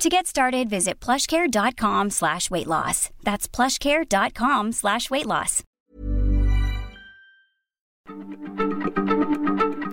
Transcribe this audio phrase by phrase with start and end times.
[0.00, 3.10] To get started, visit plushcare.com slash weight loss.
[3.22, 5.62] That's plushcare.com slash weight loss.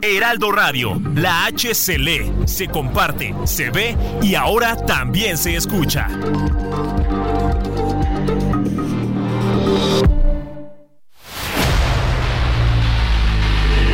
[0.02, 6.08] Heraldo Radio, la H se lee, se comparte, se ve y ahora también se escucha.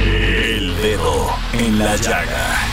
[0.06, 2.73] El dedo en la llaga.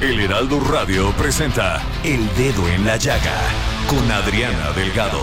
[0.00, 3.36] El Heraldo Radio presenta El Dedo en la Llaga
[3.86, 5.20] con Adriana Delgado.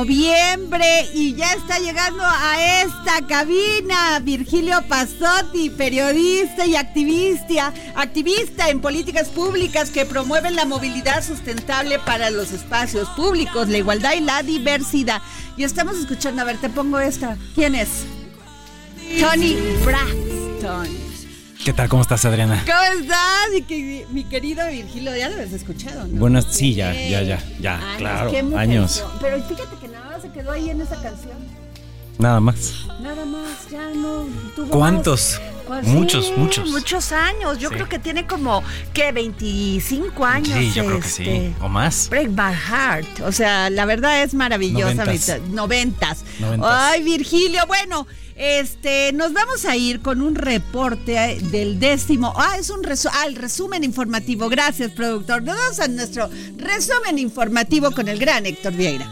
[0.00, 8.80] Noviembre y ya está llegando a esta cabina Virgilio Pasotti, periodista y activista, activista en
[8.80, 14.42] políticas públicas que promueven la movilidad sustentable para los espacios públicos, la igualdad y la
[14.42, 15.20] diversidad.
[15.58, 17.36] Y estamos escuchando, a ver, te pongo esta.
[17.54, 18.06] ¿Quién es?
[19.20, 21.10] Tony Braxton.
[21.64, 21.90] ¿Qué tal?
[21.90, 22.64] ¿Cómo estás, Adriana?
[22.64, 23.50] ¿Cómo estás?
[23.68, 26.16] Mi, mi querido Virgilio, ya lo habías escuchado, ¿no?
[26.18, 29.04] Bueno, sí, ya, ya, ya, ya, Años, claro, años.
[29.20, 29.76] Pero fíjate
[30.40, 31.36] quedó ahí en esa canción.
[32.18, 32.86] Nada más.
[33.00, 35.40] Nada más, ya no tuvo ¿Cuántos?
[35.68, 35.84] más.
[35.86, 36.68] Muchos, sí, muchos.
[36.70, 37.58] Muchos años.
[37.58, 37.76] Yo Sí.
[37.76, 38.62] creo que tiene como,
[38.92, 39.12] ¿qué?
[39.12, 40.48] 25 años.
[40.58, 41.22] Sí, yo creo que sí.
[41.22, 42.08] este, ¿O más?
[42.10, 43.20] Break My Heart.
[43.24, 45.04] O sea, la verdad es maravillosa.
[45.04, 45.40] Noventas.
[45.50, 46.24] Noventas.
[46.62, 47.62] Ay, Virgilio.
[47.68, 52.34] Bueno, este, nos vamos a ir con un reporte eh, del décimo.
[52.36, 54.48] Ah, es un resu- ah, el resumen informativo.
[54.48, 55.42] Gracias, productor.
[55.42, 56.28] Nos vamos a nuestro
[56.58, 59.08] resumen informativo con el gran Héctor Vieira.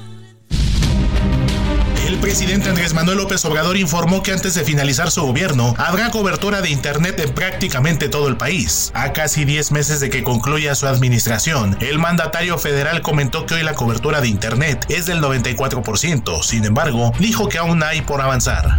[2.09, 6.63] El presidente Andrés Manuel López Obrador informó que antes de finalizar su gobierno habrá cobertura
[6.63, 8.91] de Internet en prácticamente todo el país.
[8.95, 13.63] A casi 10 meses de que concluya su administración, el mandatario federal comentó que hoy
[13.63, 18.79] la cobertura de Internet es del 94%, sin embargo, dijo que aún hay por avanzar.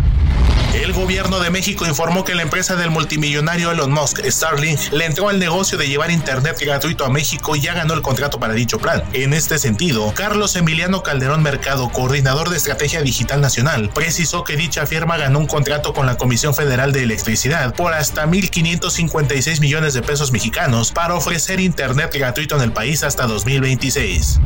[0.74, 5.28] El gobierno de México informó que la empresa del multimillonario Elon Musk, Starlink, le entró
[5.28, 8.78] al negocio de llevar internet gratuito a México y ya ganó el contrato para dicho
[8.78, 9.03] plan.
[9.13, 14.85] En este sentido, Carlos Emiliano Calderón Mercado, coordinador de Estrategia Digital Nacional, precisó que dicha
[14.85, 20.04] firma ganó un contrato con la Comisión Federal de Electricidad por hasta 1.556 millones de
[20.04, 24.39] pesos mexicanos para ofrecer internet gratuito en el país hasta 2026.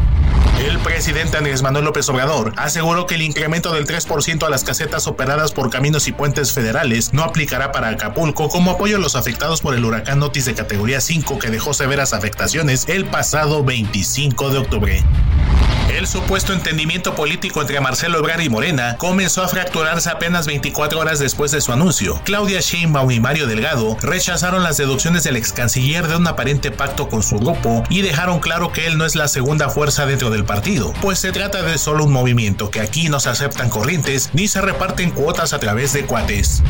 [0.60, 5.08] El presidente Andrés Manuel López Obrador aseguró que el incremento del 3% a las casetas
[5.08, 9.62] operadas por caminos y puentes federales no aplicará para Acapulco como apoyo a los afectados
[9.62, 14.58] por el huracán Otis de categoría 5 que dejó severas afectaciones el pasado 25 de
[14.58, 15.04] octubre.
[15.98, 21.20] El supuesto entendimiento político entre Marcelo Ebrard y Morena comenzó a fracturarse apenas 24 horas
[21.20, 22.20] después de su anuncio.
[22.24, 27.10] Claudia Sheinbaum y Mario Delgado rechazaron las deducciones del ex canciller de un aparente pacto
[27.10, 30.46] con su grupo y dejaron claro que él no es la segunda fuerza dentro del
[30.46, 34.48] partido, pues se trata de solo un movimiento que aquí no se aceptan corrientes ni
[34.48, 36.64] se reparten cuotas a través de cuates.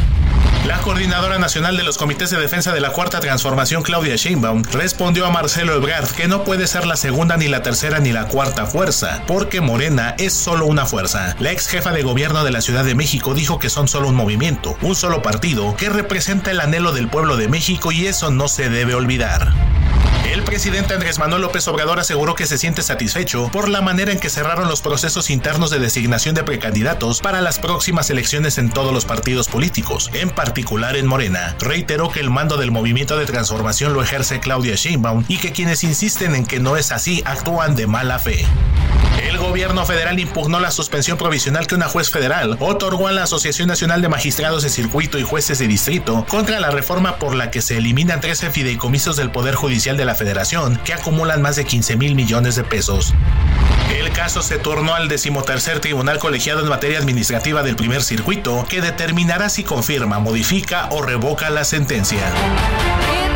[0.65, 5.25] La coordinadora nacional de los comités de defensa de la Cuarta Transformación, Claudia Sheinbaum, respondió
[5.25, 8.65] a Marcelo Ebrard que no puede ser la segunda ni la tercera ni la cuarta
[8.65, 11.35] fuerza, porque Morena es solo una fuerza.
[11.39, 14.15] La ex jefa de gobierno de la Ciudad de México dijo que son solo un
[14.15, 18.47] movimiento, un solo partido que representa el anhelo del pueblo de México y eso no
[18.47, 19.72] se debe olvidar.
[20.33, 24.19] El presidente Andrés Manuel López Obrador aseguró que se siente satisfecho por la manera en
[24.19, 28.91] que cerraron los procesos internos de designación de precandidatos para las próximas elecciones en todos
[28.91, 31.55] los partidos políticos, en particular en Morena.
[31.59, 35.83] Reiteró que el mando del movimiento de transformación lo ejerce Claudia Sheinbaum y que quienes
[35.83, 38.43] insisten en que no es así actúan de mala fe.
[39.23, 43.69] El gobierno federal impugnó la suspensión provisional que una juez federal otorgó a la Asociación
[43.69, 47.61] Nacional de Magistrados de Circuito y Jueces de Distrito contra la reforma por la que
[47.61, 51.95] se eliminan 13 fideicomisos del Poder Judicial de la Federación que acumulan más de 15
[51.95, 53.13] mil millones de pesos.
[53.97, 58.81] El caso se tornó al decimotercer tribunal colegiado en materia administrativa del primer circuito, que
[58.81, 62.21] determinará si confirma, modifica o revoca la sentencia.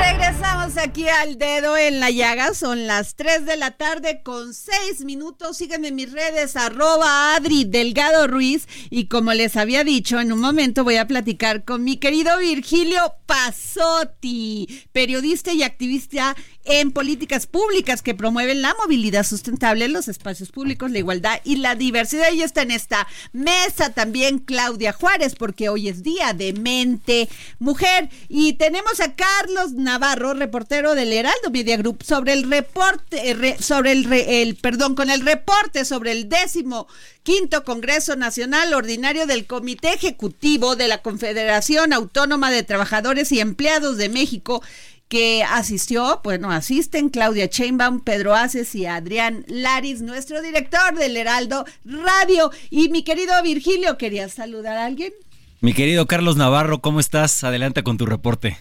[0.10, 2.54] Regresamos aquí al dedo en la llaga.
[2.54, 5.58] Son las 3 de la tarde con 6 minutos.
[5.58, 8.70] Síganme en mis redes, arroba Adri Delgado Ruiz.
[8.90, 13.02] Y como les había dicho, en un momento voy a platicar con mi querido Virgilio
[13.26, 20.52] Pasotti, periodista y activista en políticas públicas que promueven la movilidad sustentable en los espacios
[20.52, 22.32] públicos, la igualdad y la diversidad.
[22.34, 27.30] Y está en esta mesa también Claudia Juárez, porque hoy es día de mente
[27.60, 28.10] mujer.
[28.30, 33.92] Y tenemos a Carlos Navarro, reportero del Heraldo Media Group, sobre el reporte, eh, sobre
[33.92, 36.88] el, perdón, con el reporte sobre el décimo
[37.24, 43.98] quinto Congreso Nacional Ordinario del Comité Ejecutivo de la Confederación Autónoma de Trabajadores y Empleados
[43.98, 44.64] de México
[45.08, 51.66] que asistió, bueno, asisten Claudia Chainbaum, Pedro Aces y Adrián Laris, nuestro director del Heraldo
[51.86, 52.52] Radio.
[52.70, 55.14] Y mi querido Virgilio, ¿querías saludar a alguien?
[55.62, 57.44] Mi querido Carlos Navarro, ¿cómo estás?
[57.44, 58.58] Adelante con tu reporte.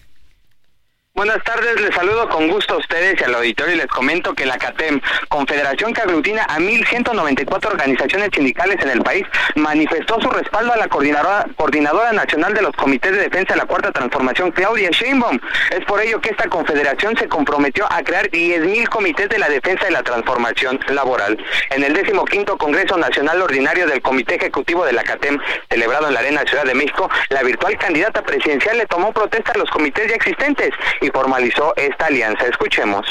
[1.17, 4.45] Buenas tardes, les saludo con gusto a ustedes y al auditorio y les comento que
[4.45, 9.25] la CATEM, confederación que a 1.194 organizaciones sindicales en el país,
[9.55, 13.93] manifestó su respaldo a la coordinadora, nacional de los comités de defensa de la Cuarta
[13.93, 15.41] Transformación, Claudia Sheinbaum.
[15.71, 19.87] Es por ello que esta confederación se comprometió a crear 10.000 comités de la defensa
[19.87, 21.43] de la transformación laboral.
[21.71, 25.39] En el 15 Congreso Nacional Ordinario del Comité Ejecutivo de la CATEM,
[25.71, 29.59] celebrado en la Arena Ciudad de México, la virtual candidata presidencial le tomó protesta a
[29.59, 30.75] los comités ya existentes
[31.11, 32.47] formalizó esta alianza.
[32.47, 33.07] Escuchemos.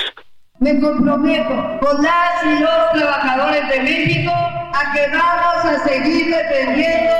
[0.59, 7.13] Me comprometo con las y los trabajadores de México a que vamos a seguir defendiendo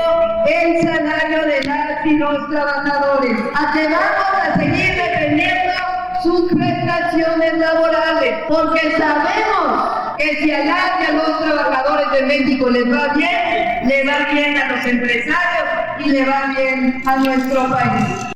[0.46, 5.74] el salario de las y los trabajadores, a que vamos a seguir defendiendo
[6.22, 12.70] sus prestaciones laborales, porque sabemos que si a las y a los trabajadores de México
[12.70, 15.66] les va bien, le va bien a los empresarios
[15.98, 18.35] y le va bien a nuestro país.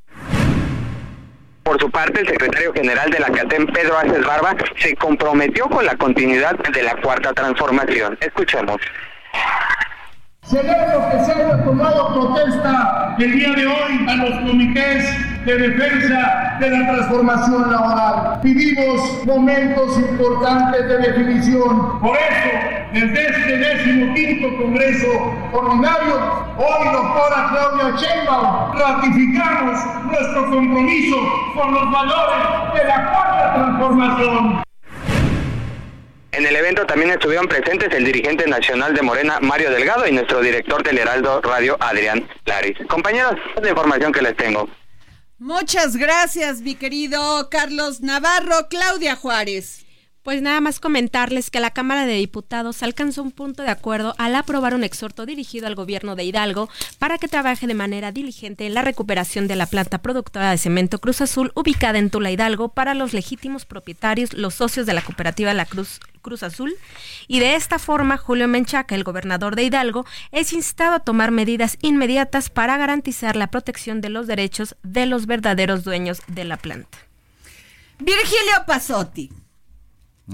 [1.71, 5.87] Por su parte, el secretario general de la CATEM, Pedro Aces Barba, se comprometió con
[5.87, 8.19] la continuidad de la cuarta transformación.
[8.21, 8.79] Escuchemos.
[10.43, 16.57] Celebro que se haya tomado protesta el día de hoy a los comités de defensa
[16.61, 18.41] de la transformación laboral.
[18.43, 22.01] Vivimos momentos importantes de definición.
[22.01, 22.51] Por eso,
[22.93, 25.09] desde este décimo quinto Congreso
[25.53, 26.17] Ordinario,
[26.59, 31.17] hoy, doctora Claudia Sheinbaum, ratificamos nuestro compromiso
[31.55, 34.63] con los valores de la cuarta transformación.
[36.33, 40.41] En el evento también estuvieron presentes el dirigente nacional de Morena, Mario Delgado, y nuestro
[40.41, 42.77] director del Heraldo Radio, Adrián Laris.
[42.89, 44.69] Compañeros, la información que les tengo.
[45.41, 49.87] Muchas gracias, mi querido Carlos Navarro, Claudia Juárez.
[50.23, 54.35] Pues nada más comentarles que la Cámara de Diputados alcanzó un punto de acuerdo al
[54.35, 58.75] aprobar un exhorto dirigido al gobierno de Hidalgo para que trabaje de manera diligente en
[58.75, 62.93] la recuperación de la planta productora de cemento Cruz Azul ubicada en Tula Hidalgo para
[62.93, 66.75] los legítimos propietarios, los socios de la cooperativa La Cruz Cruz Azul,
[67.27, 71.79] y de esta forma Julio Menchaca, el gobernador de Hidalgo, es instado a tomar medidas
[71.81, 76.99] inmediatas para garantizar la protección de los derechos de los verdaderos dueños de la planta.
[77.99, 79.31] Virgilio Pasotti.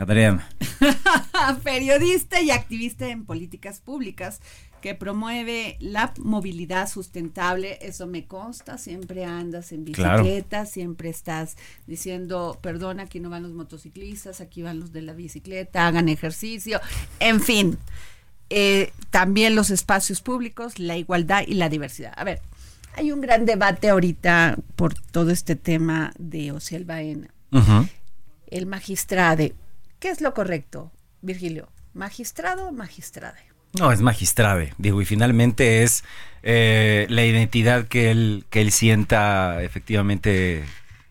[0.00, 0.43] Adrián.
[1.65, 4.41] Periodista y activista en políticas públicas
[4.81, 10.67] que promueve la movilidad sustentable, eso me consta, siempre andas en bicicleta, claro.
[10.67, 15.87] siempre estás diciendo, perdón, aquí no van los motociclistas, aquí van los de la bicicleta,
[15.87, 16.81] hagan ejercicio,
[17.19, 17.79] en fin.
[18.49, 22.12] eh, también los espacios públicos, la igualdad y la diversidad.
[22.17, 22.41] A ver,
[22.97, 27.29] hay un gran debate ahorita por todo este tema de Ociel Baena.
[28.49, 29.49] El magistrado.
[29.99, 31.69] ¿Qué es lo correcto, Virgilio?
[31.95, 33.41] ¿Magistrado o magistrade?
[33.79, 36.05] No, es magistrade, digo, y finalmente es
[36.43, 40.65] eh, la identidad que él, que él sienta efectivamente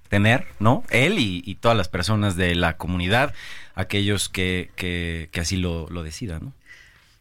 [0.09, 0.83] tener, ¿no?
[0.89, 3.33] Él y, todas las personas de la comunidad,
[3.75, 6.53] aquellos que, que, así lo, lo, decidan, ¿no?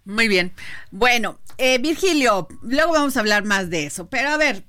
[0.04, 0.52] Muy bien.
[0.90, 4.64] Bueno, eh, Virgilio, luego vamos a hablar más de eso, pero a ver,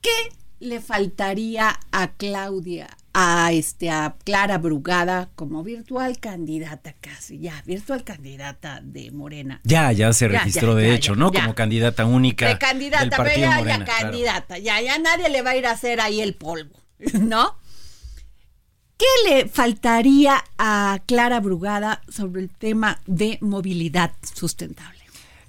[0.00, 7.62] ¿qué le faltaría a Claudia a este a Clara Brugada como virtual candidata casi, ya,
[7.64, 9.62] virtual candidata de Morena.
[9.64, 11.32] Ya, ya se registró de hecho, ¿no?
[11.32, 12.46] Como candidata única.
[12.46, 15.98] De candidata, pero ya, ya candidata, ya, ya nadie le va a ir a hacer
[15.98, 16.78] ahí el polvo,
[17.18, 17.56] ¿no?
[18.98, 24.95] ¿Qué le faltaría a Clara Brugada sobre el tema de movilidad sustentable?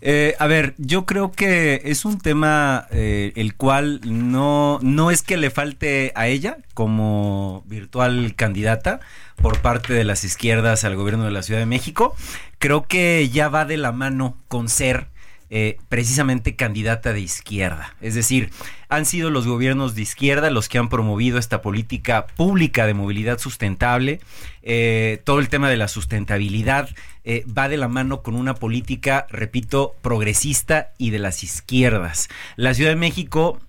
[0.01, 5.23] Eh, a ver, yo creo que es un tema eh, el cual no, no es
[5.23, 8.99] que le falte a ella como virtual candidata
[9.41, 12.15] por parte de las izquierdas al gobierno de la Ciudad de México.
[12.59, 15.07] Creo que ya va de la mano con ser
[15.49, 17.95] eh, precisamente candidata de izquierda.
[18.01, 18.49] Es decir,
[18.89, 23.39] han sido los gobiernos de izquierda los que han promovido esta política pública de movilidad
[23.39, 24.19] sustentable.
[24.61, 26.89] Eh, todo el tema de la sustentabilidad
[27.23, 32.27] eh, va de la mano con una política, repito, progresista y de las izquierdas.
[32.57, 33.61] La Ciudad de México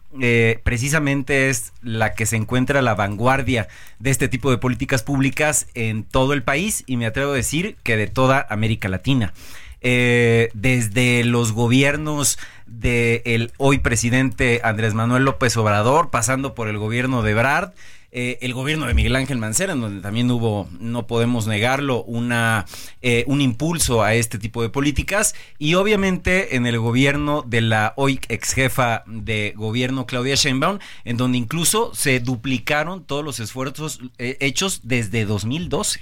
[0.64, 3.68] precisamente es la que se encuentra a la vanguardia
[4.00, 7.76] de este tipo de políticas públicas en todo el país y me atrevo a decir
[7.84, 9.32] que de toda América Latina.
[9.80, 17.22] Eh, desde los gobiernos del hoy presidente Andrés Manuel López Obrador, pasando por el gobierno
[17.22, 17.72] de Brad,
[18.10, 22.66] eh, el gobierno de Miguel Ángel Mancera, en donde también hubo, no podemos negarlo, una,
[23.02, 27.92] eh, un impulso a este tipo de políticas, y obviamente en el gobierno de la
[27.96, 34.00] hoy ex jefa de gobierno Claudia Sheinbaum, en donde incluso se duplicaron todos los esfuerzos
[34.18, 36.00] hechos desde 2012.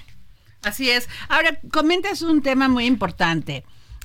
[0.66, 1.08] Así es.
[1.28, 3.64] Ahora, comentas un tema muy importante,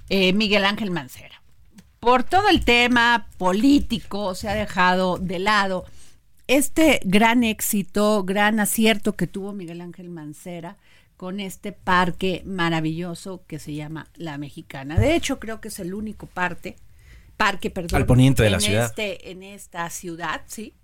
[0.09, 1.41] eh, Miguel Ángel Mancera.
[1.99, 5.85] Por todo el tema político se ha dejado de lado
[6.45, 10.77] este gran éxito, gran acierto que tuvo Miguel Ángel Mancera
[11.17, 14.99] con este parque maravilloso que se llama La Mexicana.
[14.99, 16.75] De hecho, creo que es el único parque,
[17.37, 18.85] parque, perdón, al poniente de la ciudad.
[18.85, 20.75] Este, en esta ciudad, sí,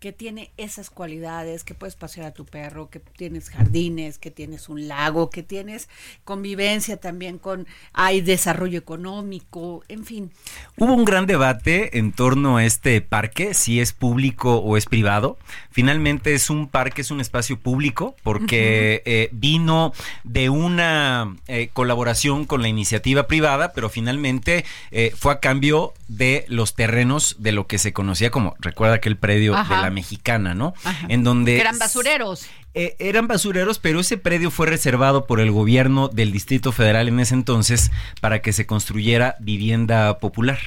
[0.00, 4.68] que tiene esas cualidades, que puedes pasear a tu perro, que tienes jardines, que tienes
[4.68, 5.88] un lago, que tienes
[6.24, 10.30] convivencia también con, hay desarrollo económico, en fin.
[10.76, 15.38] Hubo un gran debate en torno a este parque, si es público o es privado.
[15.70, 19.92] Finalmente es un parque, es un espacio público, porque eh, vino
[20.24, 26.44] de una eh, colaboración con la iniciativa privada, pero finalmente eh, fue a cambio de
[26.48, 30.54] los terrenos de lo que se conocía como, recuerda que el predio de la mexicana,
[30.54, 30.74] ¿no?
[31.08, 31.60] En donde...
[31.60, 32.46] Eran basureros.
[32.74, 37.18] Eh, eran basureros, pero ese predio fue reservado por el gobierno del Distrito Federal en
[37.20, 37.90] ese entonces
[38.20, 40.58] para que se construyera vivienda popular,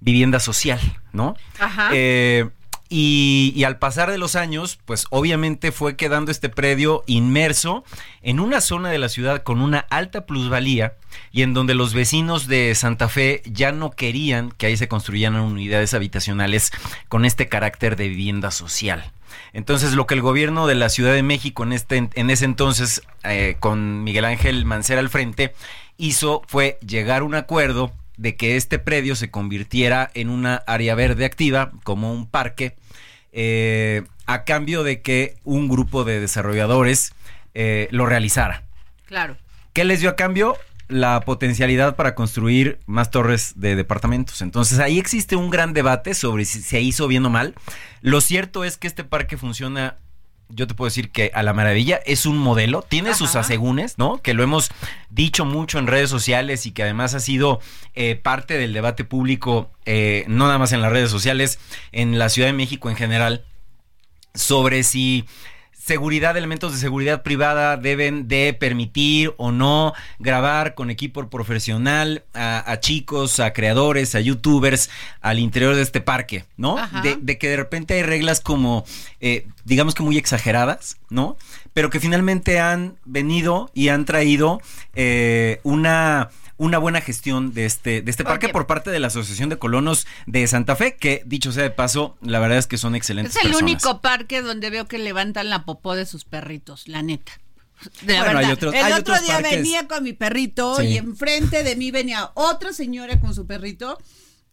[0.00, 0.80] vivienda social,
[1.12, 1.36] ¿no?
[1.58, 1.90] Ajá.
[1.92, 2.48] Eh,
[2.88, 7.84] y, al pasar de los años, pues obviamente fue quedando este predio inmerso
[8.22, 10.94] en una zona de la ciudad con una alta plusvalía
[11.32, 15.36] y en donde los vecinos de Santa Fe ya no querían que ahí se construyeran
[15.36, 16.70] unidades habitacionales
[17.08, 19.12] con este carácter de vivienda social.
[19.52, 23.02] Entonces, lo que el gobierno de la Ciudad de México en, este, en ese entonces,
[23.24, 25.54] eh, con Miguel Ángel Mancera al frente,
[25.98, 30.94] hizo fue llegar a un acuerdo de que este predio se convirtiera en una área
[30.94, 32.76] verde activa, como un parque,
[33.32, 37.12] eh, a cambio de que un grupo de desarrolladores
[37.54, 38.64] eh, lo realizara.
[39.06, 39.36] Claro.
[39.72, 40.56] ¿Qué les dio a cambio?
[40.88, 44.40] La potencialidad para construir más torres de departamentos.
[44.40, 47.54] Entonces ahí existe un gran debate sobre si se hizo bien o mal.
[48.00, 49.96] Lo cierto es que este parque funciona
[50.48, 54.22] yo te puedo decir que a la maravilla es un modelo, tiene sus asegúnes, ¿no?
[54.22, 54.70] Que lo hemos
[55.10, 57.60] dicho mucho en redes sociales y que además ha sido
[57.94, 61.58] eh, parte del debate público, eh, no nada más en las redes sociales,
[61.92, 63.44] en la Ciudad de México en general,
[64.34, 65.24] sobre si
[65.78, 72.78] seguridad, elementos de seguridad privada deben de permitir o no grabar con equipo profesional a,
[72.80, 74.90] chicos, a creadores, a youtubers
[75.20, 76.76] al interior de este parque, ¿no?
[77.20, 78.84] De, que de repente hay reglas como,
[79.20, 81.36] eh, digamos que muy exageradas, ¿no?
[81.72, 84.60] Pero que finalmente han venido y han traído
[84.94, 89.48] eh, una una buena gestión de este, de este parque por parte de la Asociación
[89.50, 92.94] de Colonos de Santa Fe, que dicho sea de paso, la verdad es que son
[92.94, 93.36] excelentes.
[93.36, 97.32] Es el único parque donde veo que levantan la popó de sus perritos, la neta.
[98.02, 98.52] De la Bueno, hay verdad.
[98.54, 99.50] otros- el hay otro día parques.
[99.52, 100.86] venía con mi perrito Sí.
[100.86, 103.98] y enfrente de mí venía otra señora con su perrito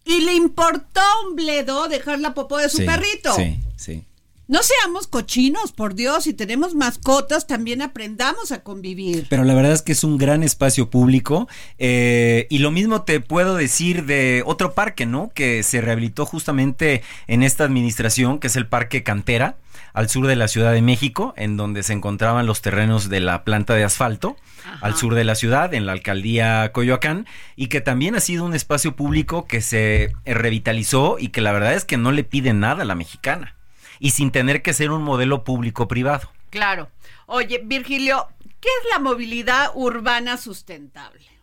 [0.03, 3.33] y le importó un bledo dejar la popó de su Sí, perrito.
[3.37, 4.03] Sí, sí.
[4.45, 9.25] No seamos cochinos, por Dios, si tenemos mascotas, también aprendamos a convivir.
[9.29, 11.47] Pero la verdad es que es un gran espacio público
[11.79, 15.31] eh, y lo mismo te puedo decir de otro parque, ¿no?
[15.33, 19.55] Que se rehabilitó justamente en esta administración, que es el Parque Cantera,
[19.93, 23.45] al sur de la Ciudad de México, en donde se encontraban los terrenos de la
[23.45, 24.35] planta de asfalto,
[24.81, 28.53] al sur de la ciudad, en la alcaldía Coyoacán, y que también ha sido un
[28.53, 32.81] espacio público que se revitalizó y que la verdad es que no le pide nada
[32.81, 33.55] a la mexicana,
[33.99, 36.29] y sin tener que ser un modelo público-privado.
[36.49, 36.89] Claro.
[37.25, 41.33] Oye, Virgilio, ¿qué es la movilidad urbana sustentable?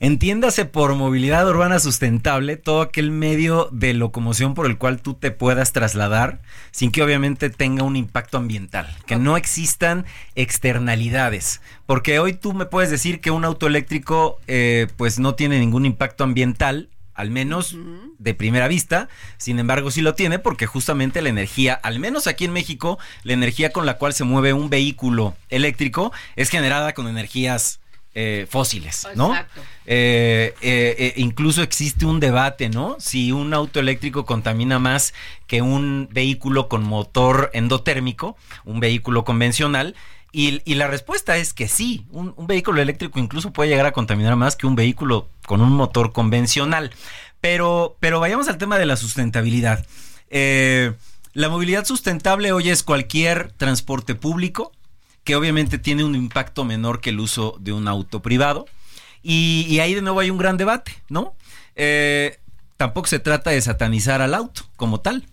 [0.00, 5.32] Entiéndase por movilidad urbana sustentable todo aquel medio de locomoción por el cual tú te
[5.32, 10.06] puedas trasladar sin que obviamente tenga un impacto ambiental, que no existan
[10.36, 15.58] externalidades, porque hoy tú me puedes decir que un auto eléctrico eh, pues no tiene
[15.58, 17.76] ningún impacto ambiental, al menos
[18.18, 19.08] de primera vista,
[19.38, 23.32] sin embargo sí lo tiene porque justamente la energía, al menos aquí en México, la
[23.32, 27.80] energía con la cual se mueve un vehículo eléctrico es generada con energías
[28.14, 29.32] eh, fósiles, ¿no?
[29.32, 29.60] Exacto.
[29.86, 32.96] Eh, eh, eh, incluso existe un debate, ¿no?
[33.00, 35.12] Si un auto eléctrico contamina más
[35.46, 39.96] que un vehículo con motor endotérmico, un vehículo convencional.
[40.30, 44.56] Y, la respuesta es que sí, un, vehículo eléctrico incluso puede llegar a contaminar más
[44.56, 46.92] que un vehículo con un motor convencional.
[47.40, 49.86] Pero, pero vayamos al tema de la sustentabilidad.
[50.28, 50.92] Eh,
[51.32, 54.72] la movilidad sustentable hoy es cualquier transporte público
[55.24, 58.66] que obviamente tiene un impacto menor que el uso de un auto privado.
[59.22, 61.34] Y, y ahí de nuevo hay un gran debate, ¿no?
[61.74, 62.38] Eh,
[62.76, 65.26] tampoco se trata de satanizar al auto como tal.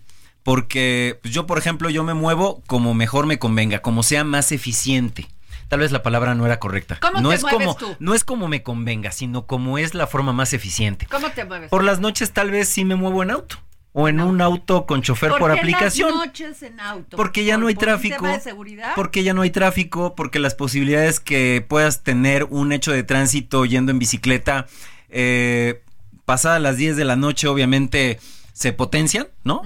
[0.46, 4.52] Porque pues, yo, por ejemplo, yo me muevo como mejor me convenga, como sea más
[4.52, 5.26] eficiente.
[5.66, 6.98] Tal vez la palabra no era correcta.
[7.02, 7.96] ¿Cómo no te es mueves como tú?
[7.98, 11.06] no es como me convenga, sino como es la forma más eficiente.
[11.10, 11.68] ¿Cómo te mueves?
[11.68, 13.56] Por las noches tal vez sí me muevo en auto
[13.90, 16.10] o en un auto con chofer por, qué las aplicación.
[16.14, 17.16] noches en auto?
[17.16, 18.16] Porque ya ¿Por- no hay por tráfico.
[18.22, 18.92] tema de seguridad?
[18.94, 23.64] Porque ya no hay tráfico, porque las posibilidades que puedas tener un hecho de tránsito
[23.64, 24.66] yendo en bicicleta,
[25.08, 25.82] eh,
[26.24, 28.20] pasadas las 10 de la noche, obviamente
[28.56, 29.60] se potencian, ¿no?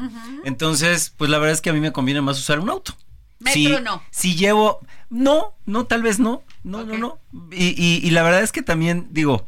[0.44, 2.94] Entonces, pues la verdad es que a mí me conviene más usar un auto.
[3.38, 4.02] Metro si, no.
[4.10, 4.80] Si llevo.
[5.10, 6.42] No, no, tal vez no.
[6.64, 7.18] No, no, no.
[7.52, 9.46] Y, y- y la verdad es que también, digo,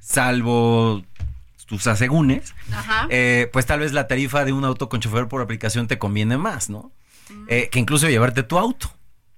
[0.00, 1.02] salvo
[1.66, 3.06] tus asegúnes, Ajá.
[3.10, 6.38] eh, pues tal vez la tarifa de un auto con chofer por aplicación te conviene
[6.38, 6.92] más, ¿no?
[7.48, 8.90] Eh, que incluso llevarte tu auto.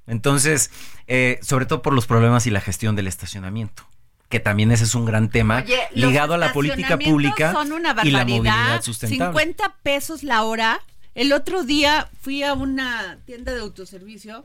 [0.06, 0.70] Entonces,
[1.08, 3.84] eh, sobre todo por los problemas y la gestión del estacionamiento,
[4.30, 7.94] que también ese es un gran tema Oye, ligado a la política pública son una
[8.04, 9.38] y la movilidad sustentable.
[9.38, 10.80] 50 pesos la hora.
[11.14, 14.44] El otro día fui a una tienda de autoservicio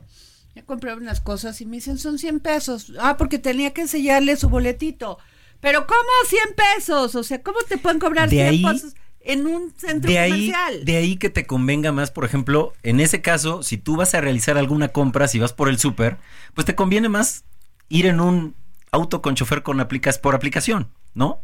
[0.58, 2.92] a comprar unas cosas y me dicen son 100 pesos.
[3.00, 5.18] Ah, porque tenía que enseñarle su boletito.
[5.60, 6.40] Pero ¿cómo 100
[6.74, 7.14] pesos?
[7.14, 10.30] O sea, ¿cómo te pueden cobrar De 100 ahí- pesos en un centro de ahí,
[10.50, 10.84] comercial?
[10.84, 14.20] de ahí que te convenga más, por ejemplo, en ese caso, si tú vas a
[14.20, 16.16] realizar alguna compra, si vas por el súper,
[16.54, 17.44] pues te conviene más
[17.88, 18.54] ir en un
[18.90, 21.42] auto con chofer con aplicas por aplicación, ¿no?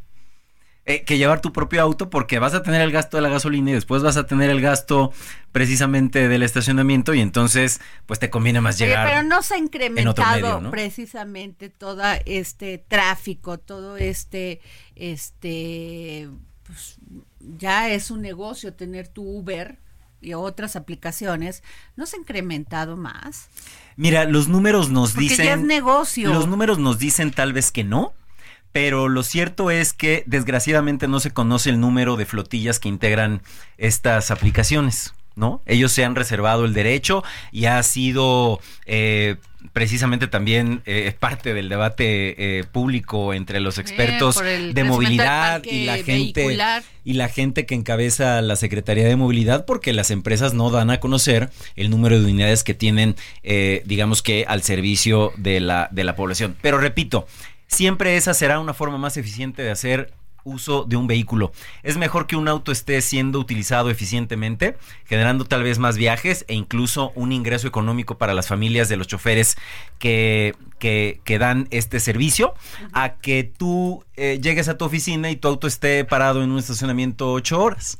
[0.85, 3.71] Eh, que llevar tu propio auto porque vas a tener el gasto de la gasolina
[3.71, 5.13] y después vas a tener el gasto
[5.53, 9.07] precisamente del estacionamiento y entonces pues te conviene más Oye, llegar.
[9.07, 10.71] pero no se ha en incrementado otro medio, ¿no?
[10.73, 14.61] precisamente todo este tráfico, todo este,
[14.97, 16.29] este,
[16.65, 16.97] pues
[17.39, 19.79] ya es un negocio tener tu Uber
[20.23, 21.63] y otras aplicaciones.
[21.97, 23.49] ¿No se ha incrementado más?
[23.97, 25.45] Mira, los números nos Porque dicen.
[25.45, 26.33] ya es negocio.
[26.33, 28.15] Los números nos dicen tal vez que no.
[28.73, 33.43] Pero lo cierto es que desgraciadamente no se conoce el número de flotillas que integran
[33.77, 35.63] estas aplicaciones, ¿no?
[35.67, 39.37] Ellos se han reservado el derecho y ha sido eh,
[39.73, 45.63] precisamente también eh, parte del debate eh, público entre los expertos por el de movilidad
[45.65, 46.83] y la gente vehicular.
[47.05, 51.01] y la gente que encabeza la Secretaría de Movilidad porque las empresas no dan a
[51.01, 56.05] conocer el número de unidades que tienen, eh, digamos que al servicio de la, de
[56.05, 56.57] la población.
[56.61, 57.27] Pero repito,
[57.67, 60.13] siempre esa será una forma más eficiente de hacer
[60.45, 61.53] uso de un vehículo.
[61.83, 66.55] Es mejor que un auto esté siendo utilizado eficientemente, generando tal vez más viajes e
[66.55, 69.57] incluso un ingreso económico para las familias de los choferes
[69.99, 72.55] que, que, que dan este servicio,
[72.93, 76.59] a que tú eh, llegues a tu oficina y tu auto esté parado en un
[76.59, 77.99] estacionamiento ocho horas.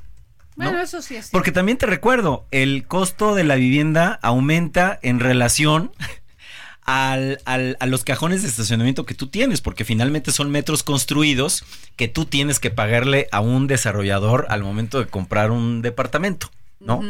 [0.57, 0.67] ¿no?
[0.67, 1.31] Bueno, eso sí es.
[1.31, 5.93] Porque también te recuerdo, el costo de la vivienda aumenta en relación
[6.85, 11.65] al, al- a los cajones de estacionamiento que tú tienes, porque finalmente son metros construidos
[11.97, 17.03] que tú tienes que pagarle a un desarrollador al momento de comprar un departamento, ¿no?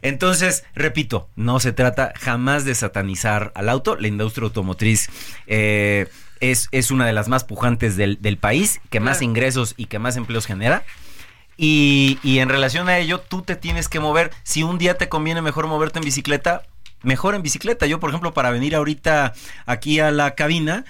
[0.00, 3.96] Entonces, repito, no se trata jamás de satanizar al auto.
[3.96, 5.08] La industria automotriz
[5.48, 6.06] eh,
[6.38, 9.98] es, es, una de las más pujantes del, del país, que más ingresos y que
[9.98, 10.84] más empleos genera.
[11.56, 14.30] Y, y, en relación a ello, tú te tienes que mover.
[14.44, 16.62] Si un día te conviene mejor moverte en bicicleta,
[17.02, 17.86] mejor en bicicleta.
[17.86, 19.32] Yo, por ejemplo, para venir ahorita
[19.66, 20.84] aquí a la cabina,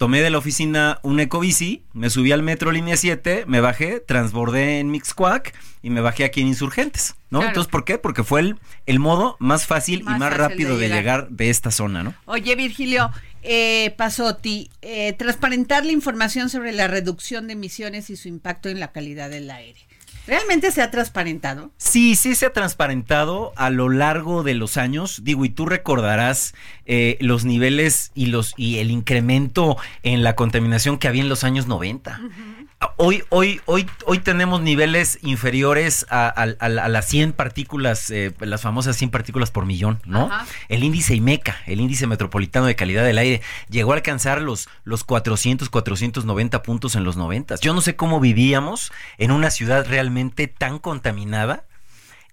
[0.00, 4.78] tomé de la oficina un ecobici, me subí al metro línea 7, me bajé, transbordé
[4.78, 7.40] en Mixquack y me bajé aquí en Insurgentes, ¿no?
[7.40, 7.48] Claro.
[7.48, 7.98] Entonces, ¿por qué?
[7.98, 10.94] Porque fue el, el modo más fácil más y más rápido de llegar.
[10.94, 11.28] de llegar.
[11.28, 12.14] de esta zona, ¿no?
[12.24, 13.10] Oye, Virgilio,
[13.42, 18.80] eh, Pasotti, eh, transparentar la información sobre la reducción de emisiones y su impacto en
[18.80, 19.80] la calidad del aire.
[20.26, 21.70] ¿Realmente se ha transparentado?
[21.76, 25.20] Sí, sí se ha transparentado a lo largo de los años.
[25.24, 26.54] Digo, y tú recordarás
[26.86, 31.44] eh, los niveles y los y el incremento en la contaminación que había en los
[31.44, 32.20] años 90.
[32.22, 32.69] Uh -huh.
[32.96, 38.34] Hoy, hoy, hoy, hoy tenemos niveles inferiores a, a, a, a las 100 partículas, eh,
[38.40, 40.26] las famosas 100 partículas por millón, ¿no?
[40.26, 40.46] Ajá.
[40.70, 45.04] El índice IMECA, el índice metropolitano de calidad del aire, llegó a alcanzar los, los
[45.04, 47.56] 400, 490 puntos en los 90.
[47.56, 51.64] Yo no sé cómo vivíamos en una ciudad realmente tan contaminada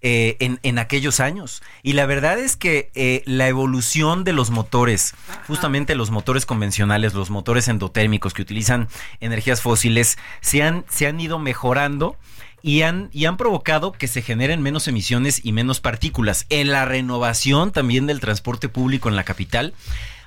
[0.00, 1.62] eh, en, en, aquellos años.
[1.82, 5.42] Y la verdad es que eh, la evolución de los motores, Ajá.
[5.46, 8.88] justamente los motores convencionales, los motores endotérmicos que utilizan
[9.20, 12.16] energías fósiles, se han, se han ido mejorando.
[12.60, 16.44] Y han, y han provocado que se generen menos emisiones y menos partículas.
[16.48, 19.74] En la renovación también del transporte público en la capital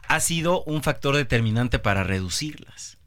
[0.07, 2.97] ha sido un factor determinante para reducirlas.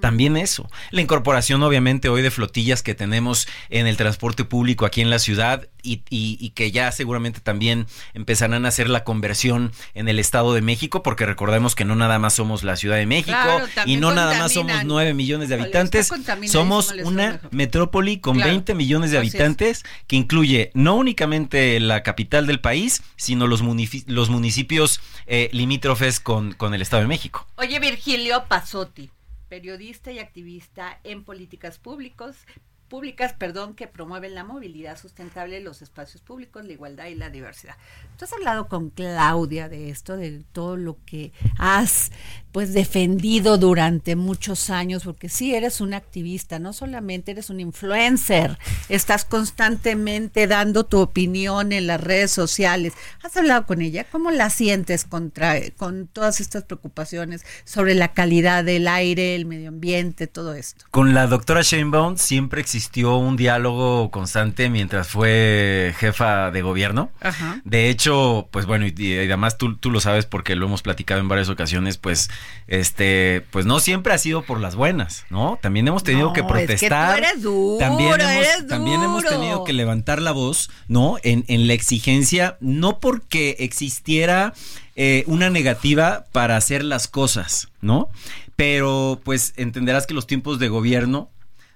[0.00, 0.70] También eso.
[0.90, 5.18] La incorporación, obviamente, hoy de flotillas que tenemos en el transporte público aquí en la
[5.18, 10.18] ciudad y, y, y, que ya seguramente también empezarán a hacer la conversión en el
[10.18, 13.66] Estado de México, porque recordemos que no nada más somos la Ciudad de México claro,
[13.86, 16.10] y no nada más somos 9 millones de habitantes.
[16.46, 18.50] Somos una metrópoli con claro.
[18.50, 24.12] 20 millones de habitantes que incluye no únicamente la capital del país, sino los, municipios,
[24.12, 27.46] los municipios eh, limítrofes con, con el Estado de México.
[27.56, 29.10] Oye, Virgilio Pasotti
[29.48, 32.46] periodista y activista en políticas públicos,
[32.88, 37.74] públicas, perdón, que promueven la movilidad sustentable, los espacios públicos, la igualdad y la diversidad.
[38.16, 42.10] Tú has hablado con Claudia de esto, de todo lo que has
[42.52, 48.58] pues defendido durante muchos años, porque sí eres un activista, no solamente eres un influencer,
[48.88, 52.94] estás constantemente dando tu opinión en las redes sociales.
[53.22, 54.04] ¿Has hablado con ella?
[54.10, 59.68] ¿Cómo la sientes contra, con todas estas preocupaciones sobre la calidad del aire, el medio
[59.68, 60.86] ambiente, todo esto?
[60.90, 67.10] Con la doctora Sheinbaum siempre existió un diálogo constante mientras fue jefa de gobierno.
[67.20, 67.60] Ajá.
[67.64, 71.20] De hecho, pues bueno, y, y además tú, tú lo sabes porque lo hemos platicado
[71.20, 72.30] en varias ocasiones, pues
[72.68, 75.58] este, pues no siempre ha sido por las buenas, ¿no?
[75.60, 77.18] También hemos tenido no, que protestar.
[77.18, 80.70] Es que tú eres duro, también, hemos, eres también hemos tenido que levantar la voz,
[80.86, 81.16] ¿no?
[81.24, 84.54] En, en la exigencia, no porque existiera
[84.94, 88.08] eh, una negativa para hacer las cosas, ¿no?
[88.54, 91.30] Pero pues entenderás que los tiempos de gobierno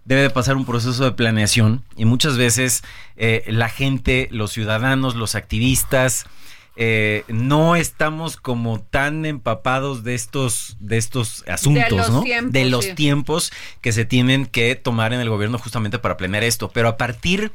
[0.05, 2.83] debe de pasar un proceso de planeación y muchas veces
[3.17, 6.27] eh, la gente, los ciudadanos, los activistas,
[6.75, 12.23] eh, no estamos como tan empapados de estos de estos asuntos, de ¿no?
[12.23, 12.95] Tiempos, de los sí.
[12.95, 16.71] tiempos que se tienen que tomar en el gobierno justamente para planear esto.
[16.71, 17.53] Pero a partir,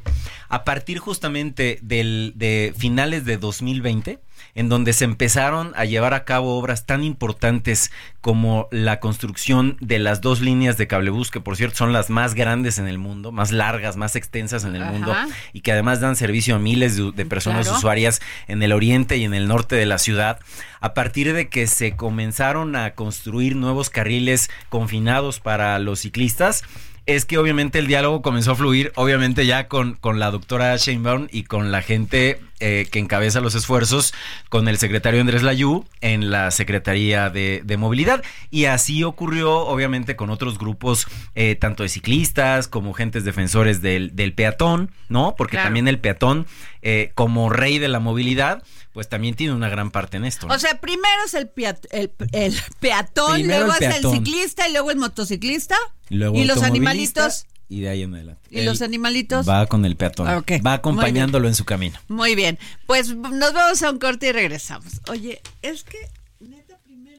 [0.48, 4.20] a partir justamente del, de finales de 2020,
[4.54, 9.98] en donde se empezaron a llevar a cabo obras tan importantes como la construcción de
[9.98, 13.32] las dos líneas de cablebús, que por cierto son las más grandes en el mundo,
[13.32, 14.92] más largas, más extensas en el Ajá.
[14.92, 15.14] mundo,
[15.52, 17.78] y que además dan servicio a miles de, de personas Claro.
[17.78, 20.38] usuarias en el oriente y en el norte de la ciudad,
[20.80, 26.62] a partir de que se comenzaron a construir nuevos carriles confinados para los ciclistas,
[27.08, 31.26] es que obviamente el diálogo comenzó a fluir, obviamente ya con, con la doctora Sheinbaum
[31.32, 34.12] y con la gente eh, que encabeza los esfuerzos,
[34.50, 38.22] con el secretario Andrés Layú en la Secretaría de, de Movilidad.
[38.50, 44.14] Y así ocurrió obviamente con otros grupos, eh, tanto de ciclistas como gentes defensores del,
[44.14, 45.34] del peatón, ¿no?
[45.38, 45.68] Porque Claro.
[45.68, 46.46] también el peatón,
[46.82, 48.62] eh, como rey de la movilidad,
[48.98, 50.48] pues también tiene una gran parte en esto.
[50.48, 50.54] ¿no?
[50.56, 54.68] O sea, primero es el, peat- el, el peatón, Primero luego el es el ciclista
[54.68, 55.76] y luego el motociclista.
[56.08, 57.46] Luego y los animalitos.
[57.68, 58.42] Y de ahí en adelante.
[58.50, 59.48] ¿Y Él los animalitos?
[59.48, 60.26] Va con el peatón.
[60.26, 60.50] Ah, ok.
[60.66, 61.96] Va acompañándolo en su camino.
[62.08, 62.58] Muy bien.
[62.88, 64.94] Pues nos vamos a un corte y regresamos.
[65.08, 65.98] Oye, es que
[66.40, 67.18] neta primero.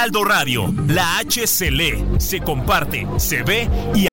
[0.00, 4.08] Heraldo Radio, la H se lee, se comparte, se ve y...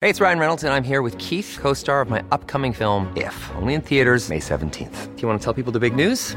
[0.00, 3.34] Hey, it's Ryan Reynolds and I'm here with Keith, co-star of my upcoming film If,
[3.56, 5.16] only in theaters May 17th.
[5.16, 6.36] Do you want to tell people the big news?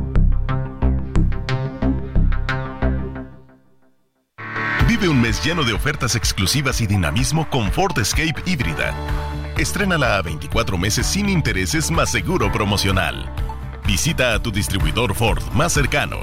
[5.01, 8.93] Vive un mes lleno de ofertas exclusivas y dinamismo con Ford Escape híbrida.
[9.57, 13.27] Estrénala a 24 meses sin intereses más seguro promocional.
[13.87, 16.19] Visita a tu distribuidor Ford más cercano.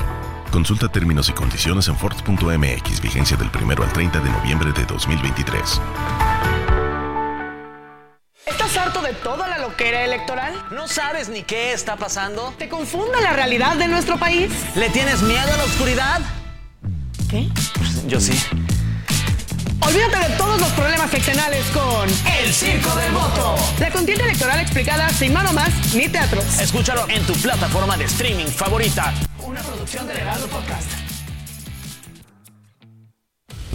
[0.53, 5.81] Consulta términos y condiciones en Ford.mx, vigencia del 1 al 30 de noviembre de 2023.
[8.47, 10.55] ¿Estás harto de toda la loquera electoral?
[10.71, 12.55] ¿No sabes ni qué está pasando?
[12.57, 14.53] ¿Te confunde la realidad de nuestro país?
[14.77, 16.21] ¿Le tienes miedo a la oscuridad?
[17.29, 17.49] ¿Qué?
[18.07, 18.33] Yo sí.
[19.89, 22.07] Olvídate de todos los problemas seccionales con
[22.39, 23.55] El Circo del Voto.
[23.81, 26.45] La contienda electoral explicada sin mano más ni teatros.
[26.61, 29.15] Escúchalo en tu plataforma de streaming favorita.
[29.39, 31.08] Una producción de Heraldo Podcast.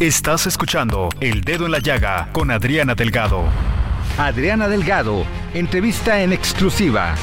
[0.00, 3.44] Estás escuchando El Dedo en la Llaga con Adriana Delgado.
[4.18, 5.24] Adriana Delgado
[5.54, 7.14] entrevista en exclusiva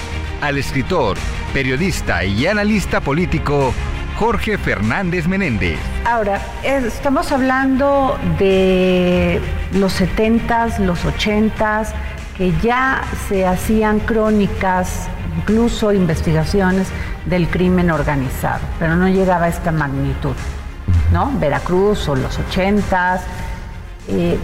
[0.41, 1.17] al escritor,
[1.53, 3.73] periodista y analista político
[4.17, 5.77] Jorge Fernández Menéndez.
[6.05, 9.41] Ahora, estamos hablando de
[9.73, 11.89] los 70s, los 80s,
[12.37, 16.87] que ya se hacían crónicas, incluso investigaciones
[17.25, 20.35] del crimen organizado, pero no llegaba a esta magnitud.
[21.11, 21.31] ¿No?
[21.39, 23.21] Veracruz o los ochentas.
[24.07, 24.37] Eh,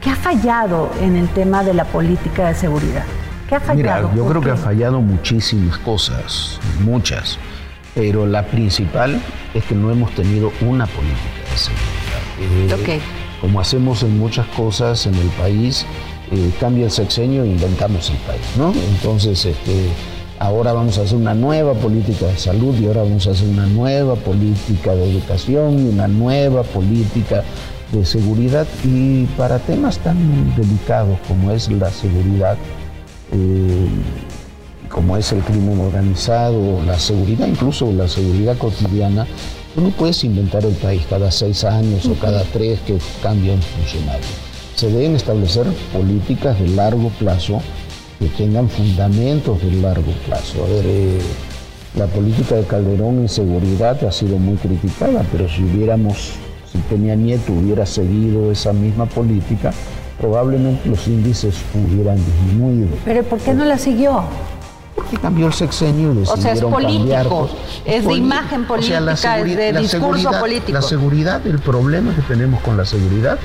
[0.00, 3.04] ¿Qué ha fallado en el tema de la política de seguridad?
[3.48, 4.08] ¿Qué ha fallado?
[4.10, 7.38] Mira, yo creo que ha fallado muchísimas cosas, muchas,
[7.94, 9.20] pero la principal
[9.54, 12.86] es que no hemos tenido una política de seguridad.
[12.86, 13.00] Eh,
[13.40, 15.84] Como hacemos en muchas cosas en el país,
[16.30, 18.72] eh, cambia el sexenio e inventamos el país, ¿no?
[18.94, 19.88] Entonces, este,
[20.38, 23.66] ahora vamos a hacer una nueva política de salud y ahora vamos a hacer una
[23.66, 27.42] nueva política de educación y una nueva política
[27.92, 32.56] de seguridad y para temas tan delicados como es la seguridad,
[33.32, 33.88] eh,
[34.88, 39.26] como es el crimen organizado, la seguridad, incluso la seguridad cotidiana,
[39.74, 43.62] tú no puedes inventar el país cada seis años o cada tres que cambia un
[43.62, 44.26] funcionario.
[44.76, 47.60] Se deben establecer políticas de largo plazo
[48.18, 50.64] que tengan fundamentos de largo plazo.
[50.64, 51.18] A ver, eh,
[51.96, 56.32] La política de Calderón en seguridad ha sido muy criticada, pero si hubiéramos,
[56.70, 59.72] si Peña Nieto hubiera seguido esa misma política,
[60.20, 62.88] probablemente los índices hubieran disminuido.
[63.04, 64.22] Pero ¿por qué no la siguió?
[64.94, 67.48] Porque cambió el sexenio y O sea, es decidieron cambiar, político,
[67.84, 67.96] pues.
[67.96, 70.72] es de imagen o sea, la política, es de discurso seguridad- político.
[70.72, 73.38] La seguridad, el problema que tenemos con la seguridad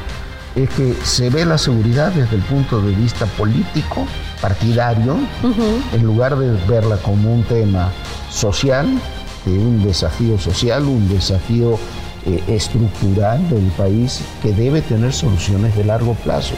[0.55, 4.05] es que se ve la seguridad desde el punto de vista político,
[4.41, 5.17] partidario,
[5.93, 7.91] en lugar de verla como un tema
[8.29, 8.87] social,
[9.45, 11.79] de un desafío social, un desafío
[12.25, 16.55] eh, estructural del país que debe tener soluciones de largo plazo.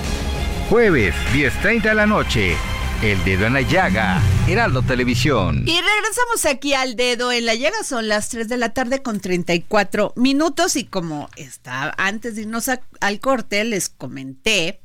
[0.69, 2.55] Jueves, 10.30 de la noche.
[3.01, 4.21] El dedo en la llaga.
[4.47, 5.63] Heraldo Televisión.
[5.67, 9.19] Y regresamos aquí al dedo en la llaga, son las 3 de la tarde con
[9.19, 14.79] 34 minutos y como está antes de irnos al corte, les comenté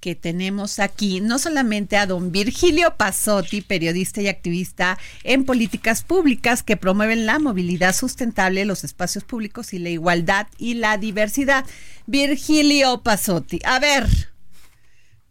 [0.00, 6.62] que tenemos aquí no solamente a don Virgilio Pasotti, periodista y activista en políticas públicas
[6.62, 11.64] que promueven la movilidad sustentable, los espacios públicos y la igualdad y la diversidad.
[12.06, 14.33] Virgilio Pasotti, a ver,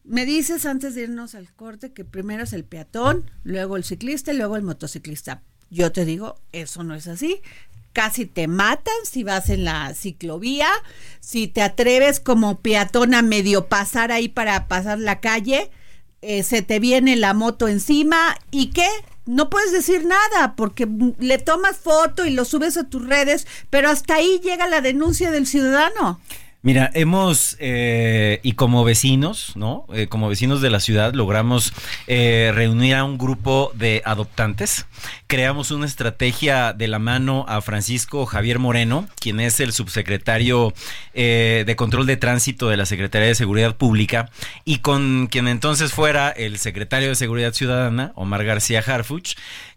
[0.04, 4.34] me dices antes de irnos al corte que primero es el peatón, luego el ciclista
[4.34, 5.42] y luego el motociclista.
[5.70, 7.42] Yo te digo, eso no es así.
[7.94, 10.68] Casi te matan si vas en la ciclovía,
[11.20, 15.70] si te atreves como peatón a medio pasar ahí para pasar la calle,
[16.22, 18.88] eh, se te viene la moto encima y qué,
[19.26, 20.88] no puedes decir nada porque
[21.20, 25.32] le tomas foto y lo subes a tus redes, pero hasta ahí llega la denuncia
[25.32, 26.20] del ciudadano.
[26.66, 29.86] Mira, hemos, eh, y como vecinos, ¿no?
[29.94, 31.74] Eh, como vecinos de la ciudad, logramos
[32.08, 34.86] eh, reunir a un grupo de adoptantes.
[35.34, 40.76] Creamos una estrategia de la mano a Francisco Javier Moreno, quien es el subsecretario
[41.16, 44.30] eh, de Control de Tránsito de la Secretaría de Seguridad Pública,
[44.64, 49.34] y con quien entonces fuera el secretario de Seguridad Ciudadana, Omar García Harfuch,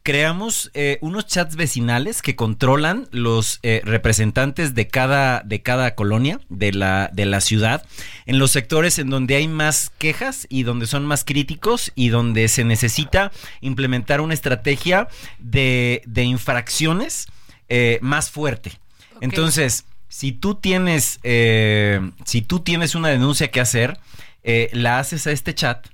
[0.06, 6.38] creamos eh, unos chats vecinales que controlan los eh, representantes de cada, de cada colonia
[6.48, 7.84] de la, de la ciudad,
[8.24, 12.46] en los sectores en donde hay más quejas y donde son más críticos y donde
[12.46, 15.08] se necesita implementar una estrategia
[15.50, 17.26] de, de infracciones
[17.68, 18.72] eh, más fuerte.
[19.20, 23.98] Entonces, si tú tienes, eh, si tú tienes una denuncia que hacer,
[24.42, 25.86] eh, la haces a este chat.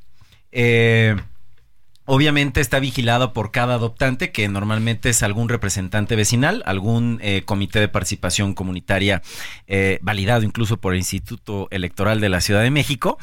[0.52, 1.16] eh,
[2.04, 7.78] Obviamente está vigilado por cada adoptante, que normalmente es algún representante vecinal, algún eh, comité
[7.78, 9.22] de participación comunitaria
[9.68, 13.18] eh, validado incluso por el Instituto Electoral de la Ciudad de México.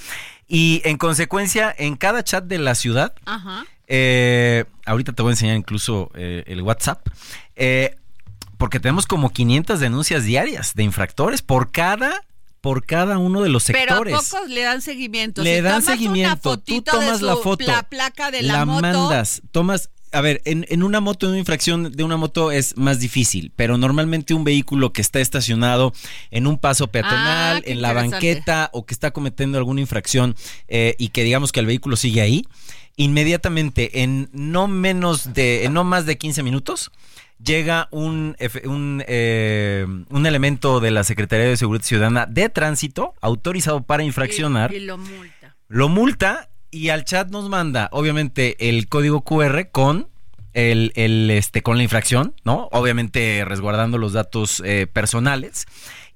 [0.48, 3.66] Y en consecuencia, en cada chat de la ciudad, Ajá.
[3.92, 7.08] Eh, ahorita te voy a enseñar incluso eh, el WhatsApp,
[7.56, 7.96] eh,
[8.58, 12.24] porque tenemos como 500 denuncias diarias de infractores por cada,
[12.62, 13.96] por cada uno de los sectores.
[14.04, 15.42] Pero a pocos le dan seguimiento.
[15.42, 16.60] Le Si dan tomas una seguimiento.
[16.60, 17.66] Tú de tomas la foto.
[17.66, 18.82] La placa de la, moto.
[18.82, 19.42] mandas.
[19.52, 19.90] Tomas.
[20.12, 23.52] A ver, en, en una moto, en una infracción de una moto es más difícil,
[23.56, 25.94] pero normalmente un vehículo que está estacionado
[26.32, 30.36] en un paso peatonal, Ah, en la banqueta o que está cometiendo alguna infracción
[30.68, 32.44] eh, y que digamos que el vehículo sigue ahí,
[33.00, 36.92] inmediatamente en no menos de, en no más de 15 minutos,
[37.42, 38.36] llega un,
[38.66, 44.74] un, eh, un elemento de la Secretaría de Seguridad Ciudadana de Tránsito autorizado para infraccionar
[44.74, 45.56] Y, y lo multa.
[45.70, 50.10] lo multa y al chat nos manda, obviamente, el código QR con
[50.54, 52.68] el, el, este, con la infracción, ¿no?
[52.74, 55.68] Obviamente resguardando los datos eh, personales.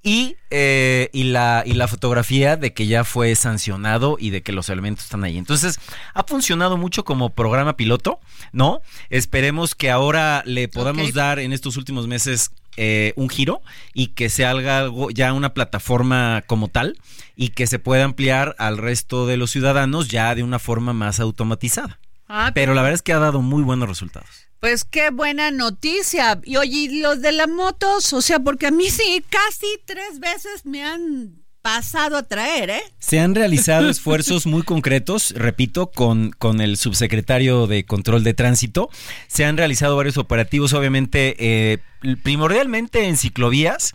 [0.06, 4.52] Y, eh, y, la, y la fotografía de que ya fue sancionado y de que
[4.52, 5.38] los elementos están ahí.
[5.38, 5.80] Entonces,
[6.13, 8.20] ha funcionado mucho como programa piloto,
[8.52, 8.82] ¿no?
[9.10, 13.62] Esperemos que ahora le podamos dar en estos últimos meses eh, un giro
[13.94, 16.98] y que se haga algo, ya una plataforma como tal
[17.36, 21.20] y que se pueda ampliar al resto de los ciudadanos ya de una forma más
[21.20, 22.00] automatizada.
[22.28, 24.42] Ah, Pero la verdad es que ha dado muy buenos resultados.
[24.63, 26.39] Pues qué buena noticia.
[26.45, 30.22] Y oye, ¿y los de las motos, o sea, porque a mí sí, casi tres
[30.22, 32.82] veces me han pasado a traer, ¿eh?
[32.97, 38.89] Se han realizado esfuerzos muy concretos, repito, con, con el subsecretario de Control de Tránsito.
[39.28, 41.80] Se han realizado varios operativos, obviamente, eh,
[42.24, 43.91] primordialmente en ciclovías.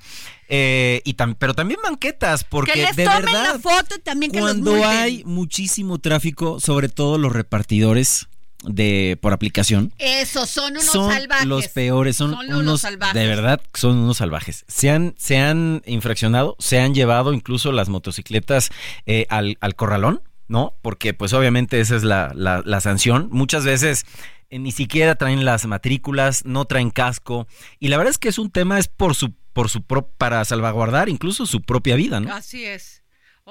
[0.51, 4.33] eh, y tam- pero también banquetas, porque que les de tomen verdad, la foto también
[4.33, 8.28] que cuando hay muchísimo tráfico, sobre todo los repartidores
[8.65, 11.47] de por aplicación, Esos son unos son salvajes.
[11.47, 13.15] los peores, son, Son unos unos salvajes.
[13.15, 14.65] de verdad son unos salvajes.
[14.69, 18.71] Se han, se han infraccionado, se han llevado incluso las motocicletas
[19.07, 20.75] eh, al, al corralón, ¿no?
[20.83, 23.29] Porque pues obviamente esa es la, la, la sanción.
[23.31, 24.07] Muchas veces
[24.51, 27.47] eh, ni siquiera traen las matrículas, no traen casco.
[27.79, 30.45] Y la verdad es que es un tema, es por su, por su pro- para
[30.45, 32.35] salvaguardar incluso su propia vida, ¿no?
[32.35, 32.98] Así es.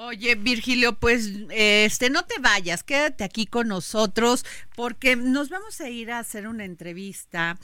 [0.00, 4.46] Oye, Virgilio, pues este no te vayas, quédate aquí con nosotros
[4.76, 7.58] porque nos vamos a ir a hacer una entrevista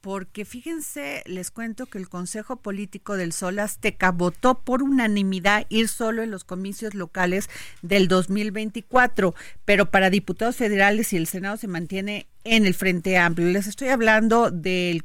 [0.00, 5.88] porque fíjense, les cuento que el Consejo Político del Sol Azteca votó por unanimidad ir
[5.88, 7.50] solo en los comicios locales
[7.82, 9.34] del 2024,
[9.64, 13.48] pero para diputados federales y el Senado se mantiene en el Frente Amplio.
[13.48, 15.04] Les estoy hablando del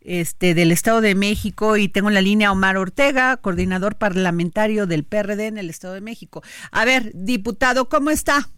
[0.00, 5.04] este del Estado de México y tengo en la línea Omar Ortega, coordinador parlamentario del
[5.04, 6.42] PRD en el Estado de México.
[6.72, 8.48] A ver, diputado, ¿cómo está?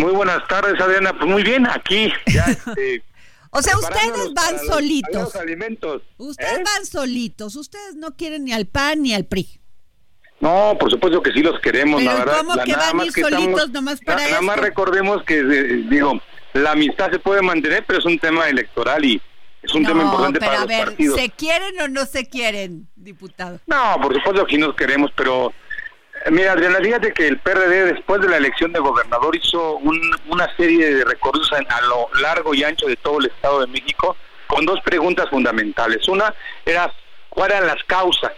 [0.00, 1.12] Muy buenas tardes, Adriana.
[1.12, 3.02] Pues muy bien, aquí ya este,
[3.50, 5.22] O sea, ustedes van los- solitos.
[5.22, 6.02] los alimentos.
[6.18, 6.62] Ustedes ¿eh?
[6.64, 7.56] van solitos.
[7.56, 9.60] Ustedes no quieren ni al PAN ni al PRI.
[10.40, 12.38] No, por supuesto que sí los queremos, Pero la verdad.
[12.38, 15.84] ¿cómo La- que van a ir solitos nomás para na- Nada más recordemos que, eh,
[15.90, 16.18] digo,
[16.54, 19.20] la amistad se puede mantener, pero es un tema electoral y
[19.62, 21.20] es un tema importante pero para a los ver, partidos.
[21.20, 23.60] ¿se quieren o no se quieren, diputado?
[23.66, 25.52] No, por supuesto que sí nos queremos, pero
[26.30, 30.54] mira, Adriana, fíjate que el PRD después de la elección de gobernador hizo un- una
[30.56, 34.16] serie de recorridos a lo largo y ancho de todo el Estado de México
[34.46, 36.06] con dos preguntas fundamentales.
[36.08, 36.34] Una
[36.66, 36.92] era
[37.28, 38.32] cuáles eran las causas,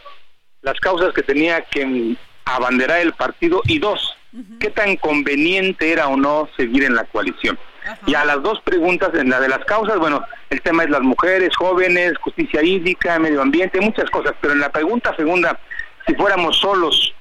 [0.62, 2.14] las causas que tenía que
[2.44, 4.16] abanderar el partido y dos,
[4.60, 7.58] qué tan conveniente era o no seguir en la coalición.
[8.06, 11.00] Y a las dos preguntas, en la de las causas, bueno, el tema es las
[11.02, 15.58] mujeres, jóvenes, justicia hídrica, medio ambiente, muchas cosas, pero en la pregunta segunda,
[16.06, 17.12] si fuéramos solos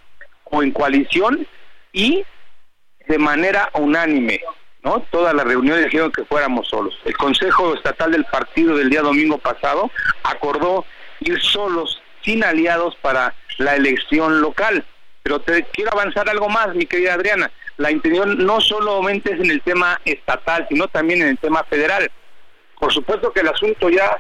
[0.52, 1.47] o en coalición
[1.91, 2.24] y
[3.08, 4.39] de manera unánime,
[4.84, 5.02] ¿no?
[5.12, 6.97] Todas las reuniones dijeron que fuéramos solos.
[7.04, 9.89] El Consejo Estatal del Partido del día domingo pasado
[10.24, 10.86] acordó
[11.22, 14.86] ir solos, sin aliados para la elección local.
[15.24, 17.52] Pero te quiero avanzar algo más, mi querida Adriana.
[17.78, 22.12] La intención no solamente es en el tema estatal, sino también en el tema federal.
[22.80, 24.18] Por supuesto que el asunto ya,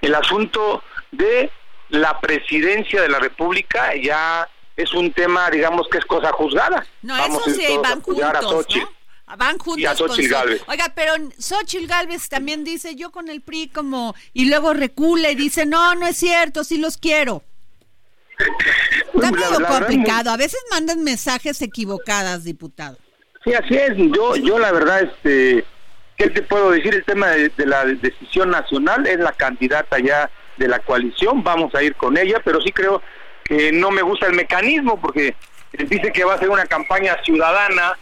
[0.00, 1.50] el asunto de
[1.88, 4.48] la presidencia de la República ya
[4.82, 6.86] es un tema, digamos, que es cosa juzgada.
[7.02, 8.66] No, Vamos eso sí, a van a juntos.
[9.38, 10.62] Van juntos Y a con Xochitl Gálvez.
[10.66, 14.14] Oiga, pero Xochitl Galvez también dice, yo con el PRI como...
[14.32, 17.44] Y luego recula y dice, no, no es cierto, sí los quiero.
[19.14, 20.30] Está medio complicado.
[20.30, 22.98] A veces mandan mensajes equivocadas, diputado.
[23.44, 23.96] Sí, así es.
[23.96, 25.64] Yo, yo la verdad, este,
[26.16, 26.94] ¿qué te puedo decir?
[26.94, 31.42] El tema de, de la decisión nacional es la candidata ya de la coalición.
[31.44, 33.02] Vamos a ir con ella, pero sí creo
[33.72, 35.34] no me gusta el mecanismo porque
[35.72, 37.96] dice que va a ser una campaña ciudadana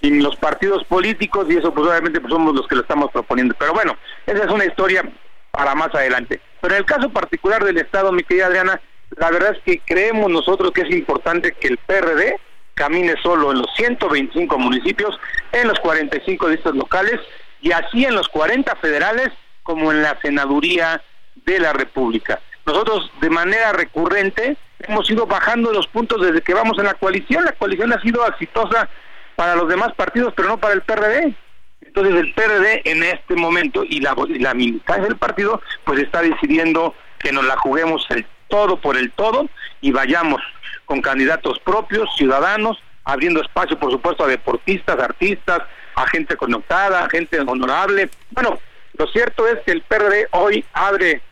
[0.00, 3.54] sin los partidos políticos y eso pues obviamente pues somos los que lo estamos proponiendo.
[3.58, 5.04] Pero bueno, esa es una historia
[5.52, 6.40] para más adelante.
[6.60, 8.80] Pero en el caso particular del Estado, mi querida Adriana,
[9.16, 12.38] la verdad es que creemos nosotros que es importante que el PRD
[12.74, 15.18] camine solo en los 125 municipios,
[15.52, 17.20] en los 45 distritos locales
[17.60, 19.28] y así en los 40 federales
[19.62, 21.02] como en la senaduría
[21.44, 22.40] de la República.
[22.66, 24.56] Nosotros de manera recurrente
[24.88, 27.44] hemos ido bajando los puntos desde que vamos en la coalición.
[27.44, 28.88] La coalición ha sido exitosa
[29.36, 31.34] para los demás partidos, pero no para el PRD.
[31.82, 36.22] Entonces el PRD en este momento y la, y la militancia del partido pues está
[36.22, 39.48] decidiendo que nos la juguemos el todo por el todo
[39.80, 40.40] y vayamos
[40.84, 45.62] con candidatos propios, ciudadanos, abriendo espacio por supuesto a deportistas, artistas,
[45.94, 48.10] a gente conectada, a gente honorable.
[48.30, 48.58] Bueno,
[48.98, 51.22] lo cierto es que el PRD hoy abre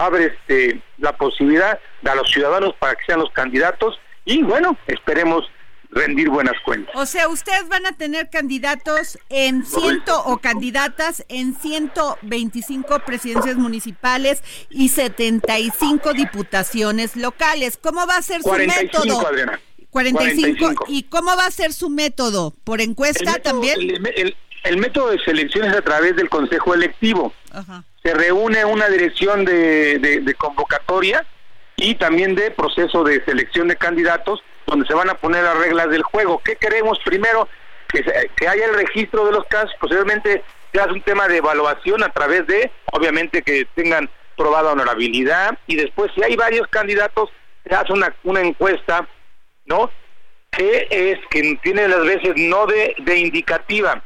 [0.00, 5.44] abre este la posibilidad a los ciudadanos para que sean los candidatos y bueno, esperemos
[5.92, 6.94] rendir buenas cuentas.
[6.94, 14.42] O sea, ustedes van a tener candidatos en ciento o candidatas en 125 presidencias municipales
[14.70, 17.76] y 75 diputaciones locales.
[17.76, 19.26] ¿Cómo va a ser su 45, método?
[19.26, 19.60] Adriana.
[19.90, 20.58] 45.
[20.58, 20.84] 45.
[20.88, 22.54] ¿Y cómo va a ser su método?
[22.64, 23.80] ¿Por encuesta método- también?
[23.80, 27.32] El, el- el método de selección es a través del Consejo Electivo.
[27.50, 27.82] Ajá.
[28.02, 31.24] Se reúne una dirección de, convocatoria
[31.76, 35.90] y también de proceso de selección de candidatos donde se van a poner las reglas
[35.90, 36.40] del juego.
[36.44, 36.98] ¿Qué queremos?
[37.04, 37.48] Primero,
[37.88, 38.04] que,
[38.36, 40.42] que haya el registro de los casos, posiblemente
[40.72, 45.76] se hace un tema de evaluación a través de, obviamente, que tengan probada honorabilidad y
[45.76, 47.28] después si hay varios candidatos,
[47.62, 49.06] se hace una, una encuesta,
[49.66, 49.90] ¿no?
[50.50, 54.02] Que es que tiene las veces no de, de indicativa,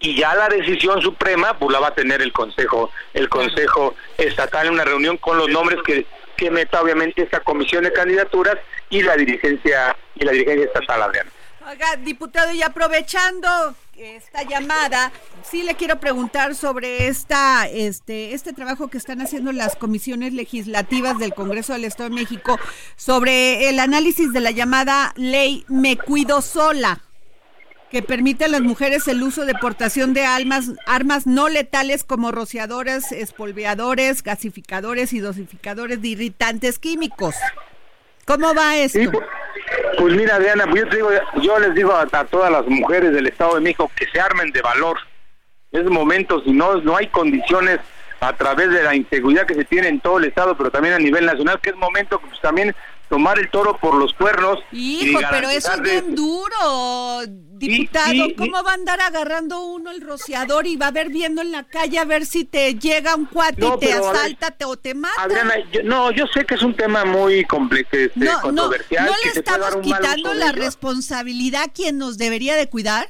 [0.00, 4.66] y ya la decisión suprema pues la va a tener el consejo el consejo estatal
[4.66, 8.56] en una reunión con los nombres que que meta obviamente esta comisión de candidaturas
[8.90, 11.30] y la dirigencia y la dirigencia estatal Adriana.
[11.68, 13.48] Oiga, diputado, y aprovechando
[13.96, 15.10] esta llamada,
[15.42, 21.18] sí le quiero preguntar sobre esta, este, este trabajo que están haciendo las comisiones legislativas
[21.18, 22.60] del Congreso del Estado de México
[22.94, 27.00] sobre el análisis de la llamada ley Me Cuido Sola
[27.90, 32.32] que permite a las mujeres el uso de portación de armas, armas no letales como
[32.32, 37.36] rociadores, espolveadores, gasificadores y dosificadores de irritantes químicos.
[38.24, 39.12] ¿Cómo va esto?
[39.98, 41.10] Pues mira Adriana, pues yo, te digo,
[41.42, 44.50] yo les digo a, a todas las mujeres del Estado de México que se armen
[44.50, 44.98] de valor.
[45.70, 47.80] Es momento, si no, no hay condiciones
[48.20, 50.98] a través de la inseguridad que se tiene en todo el estado, pero también a
[50.98, 52.74] nivel nacional, que es momento pues, también
[53.08, 54.58] tomar el toro por los cuernos.
[54.72, 58.34] Hijo, pero eso es bien duro, diputado.
[58.36, 61.64] ¿Cómo va a andar agarrando uno el rociador y va a ver viendo en la
[61.64, 65.22] calle a ver si te llega un cuate y te asalta o te mata?
[65.22, 65.54] Adriana,
[65.84, 69.06] no, yo sé que es un tema muy complejo, este, no, controversial.
[69.06, 73.08] ¿No, le estamos quitando la responsabilidad a quien nos debería de cuidar?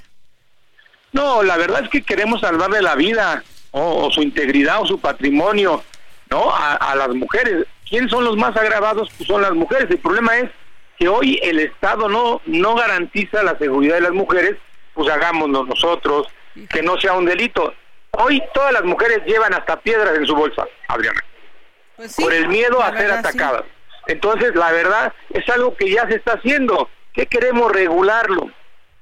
[1.12, 5.82] No, la verdad es que queremos salvarle la vida o, su integridad o su patrimonio,
[6.36, 6.54] ¿no?
[6.54, 9.08] a las mujeres ¿Quiénes son los más agravados?
[9.16, 9.88] Pues son las mujeres.
[9.90, 10.50] El problema es
[10.98, 14.56] que hoy el Estado no, no garantiza la seguridad de las mujeres,
[14.94, 16.26] pues hagámoslo nosotros,
[16.70, 17.74] que no sea un delito.
[18.12, 21.22] Hoy todas las mujeres llevan hasta piedras en su bolsa, Adriana,
[21.96, 23.64] pues por el miedo a ser atacadas.
[24.08, 26.88] Entonces, la verdad es algo que ya se está haciendo.
[27.12, 28.50] ¿Qué queremos regularlo?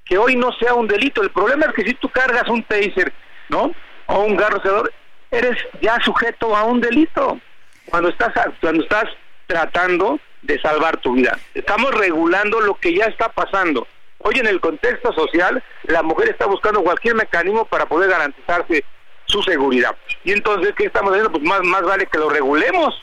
[0.04, 1.22] Que hoy no sea un delito.
[1.22, 3.12] El problema es que si tú cargas un taser,
[3.48, 3.72] ¿no?
[4.06, 4.92] O un garrocedor,
[5.34, 7.40] eres ya sujeto a un delito
[7.86, 9.04] cuando estás cuando estás
[9.46, 11.38] tratando de salvar tu vida.
[11.54, 13.86] Estamos regulando lo que ya está pasando.
[14.18, 18.84] Hoy en el contexto social, la mujer está buscando cualquier mecanismo para poder garantizarse
[19.26, 19.94] su seguridad.
[20.22, 21.32] Y entonces, ¿qué estamos haciendo?
[21.32, 23.02] Pues más, más vale que lo regulemos,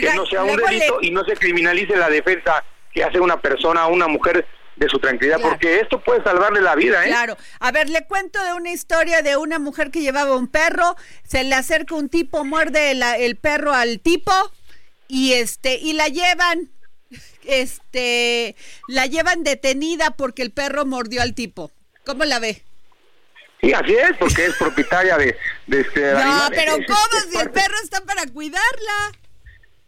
[0.00, 3.86] que no sea un delito y no se criminalice la defensa que hace una persona,
[3.86, 4.46] una mujer
[4.78, 7.08] de su tranquilidad, porque esto puede salvarle la vida, ¿eh?
[7.08, 7.36] Claro.
[7.58, 11.42] A ver, le cuento de una historia de una mujer que llevaba un perro, se
[11.44, 14.32] le acerca un tipo, muerde el perro al tipo
[15.08, 16.70] y este y la llevan
[17.44, 18.54] este
[18.86, 21.72] la llevan detenida porque el perro mordió al tipo.
[22.04, 22.62] ¿Cómo la ve?
[23.60, 27.74] Sí, así es, porque es propietaria de, de este No, pero ¿cómo si el perro
[27.82, 29.12] está para cuidarla?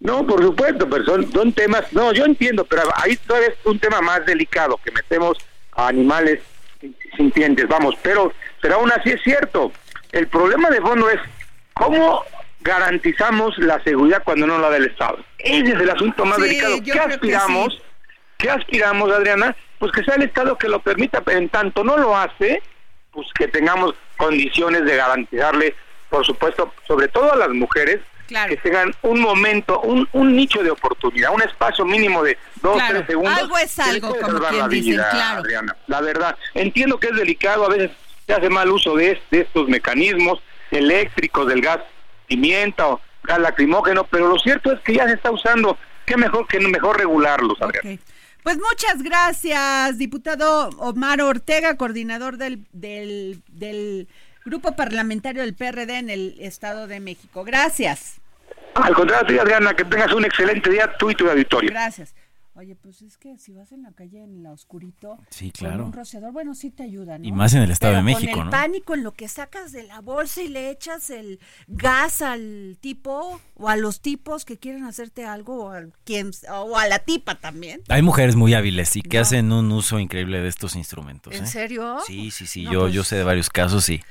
[0.01, 4.01] No, por supuesto, pero son, temas, no, yo entiendo, pero ahí todavía es un tema
[4.01, 5.37] más delicado, que metemos
[5.73, 6.41] a animales
[7.17, 8.33] sintientes, vamos, pero,
[8.63, 9.71] pero aún así es cierto,
[10.13, 11.21] el problema de fondo es
[11.75, 12.25] cómo
[12.61, 15.19] garantizamos la seguridad cuando no la del Estado.
[15.39, 16.83] Ese es el asunto más delicado.
[16.83, 17.83] ¿Qué aspiramos?
[18.39, 19.55] ¿Qué aspiramos, Adriana?
[19.79, 22.63] Pues que sea el Estado que lo permita, pero en tanto no lo hace,
[23.13, 25.75] pues que tengamos condiciones de garantizarle,
[26.09, 28.01] por supuesto, sobre todo a las mujeres,
[28.49, 33.07] que tengan un momento, un, un nicho de oportunidad, un espacio mínimo de dos, tres
[33.07, 33.39] segundos.
[33.39, 35.43] Algo es algo, como quien dice, claro.
[35.87, 37.91] la verdad, entiendo que es delicado, a veces
[38.27, 41.81] se hace mal uso de, estos mecanismos eléctricos, del gas
[42.27, 45.77] pimienta o gas lacrimógeno, pero lo cierto es que ya se está usando.
[46.07, 47.59] Qué mejor que mejor regularlos,
[48.43, 54.09] Pues muchas gracias, diputado Omar Ortega, coordinador del, del, del
[54.45, 57.45] Grupo Parlamentario del PRD en el Estado de México.
[57.45, 58.20] Gracias.
[58.75, 61.71] Al contrario, Adriana, que tengas un excelente día tú y tu auditorio.
[61.71, 62.15] Gracias.
[62.55, 65.79] Oye, pues es que si vas en la calle en la oscurito, sí, claro.
[65.79, 67.25] con un rociador, bueno, sí te ayuda, ¿no?
[67.25, 69.85] Y más en el Estado de México, con el pánico en lo que sacas de
[69.85, 71.39] la bolsa y le echas el
[71.69, 76.77] gas al tipo o a los tipos que quieren hacerte algo o a, quien, o
[76.77, 77.83] a la tipa también.
[77.89, 81.35] Hay mujeres muy hábiles y que hacen un uso increíble de estos instrumentos.
[81.35, 81.47] ¿En ¿eh?
[81.47, 81.99] serio?
[82.07, 84.03] Sí, sí, sí, yo, yo pues sé de varios casos y...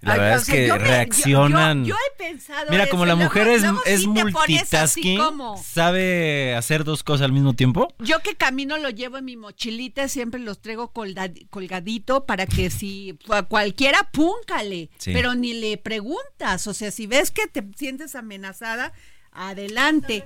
[0.00, 1.84] La verdad es que reaccionan.
[1.84, 2.70] Yo, he pensado.
[2.70, 5.20] Mira, como la mujer es, es multitasking,
[5.62, 7.92] sabe hacer dos cosas al mismo tiempo.
[7.98, 13.18] Yo que camino lo llevo en mi mochilita, siempre los traigo colgadito para que si
[13.48, 14.90] cualquiera, púncale.
[15.04, 16.66] Pero ni le preguntas.
[16.66, 18.92] O sea, si ves que te sientes amenazada,
[19.32, 20.24] adelante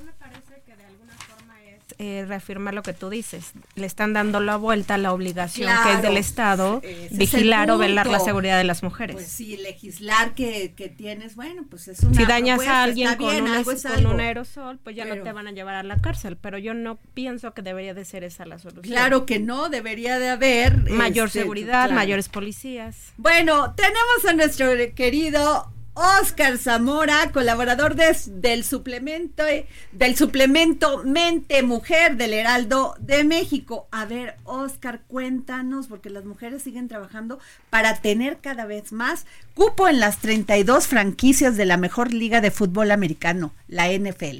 [1.99, 3.53] eh, reafirmar lo que tú dices.
[3.75, 8.07] Le están dando la vuelta a la obligación que es del Estado vigilar o velar
[8.07, 9.15] la seguridad de las mujeres.
[9.15, 14.21] Pues sí, legislar que, tienes, bueno, pues es una Si dañas a alguien con, un
[14.21, 17.55] aerosol, pues ya no te van a llevar a la cárcel, pero yo no pienso
[17.55, 18.85] que debería de ser esa la solución.
[18.85, 23.13] Claro que no, debería de haber mayor este, seguridad, mayores policías.
[23.17, 29.45] Bueno, tenemos a nuestro querido Oscar Zamora, colaborador del suplemento
[29.93, 33.87] del suplemento Mente Mujer del Heraldo de México.
[33.93, 37.39] A ver, Oscar, cuéntanos porque las mujeres siguen trabajando
[37.71, 39.25] para tener cada vez más
[39.55, 44.39] cupo en las 32 franquicias de la mejor liga de fútbol americano, la NFL.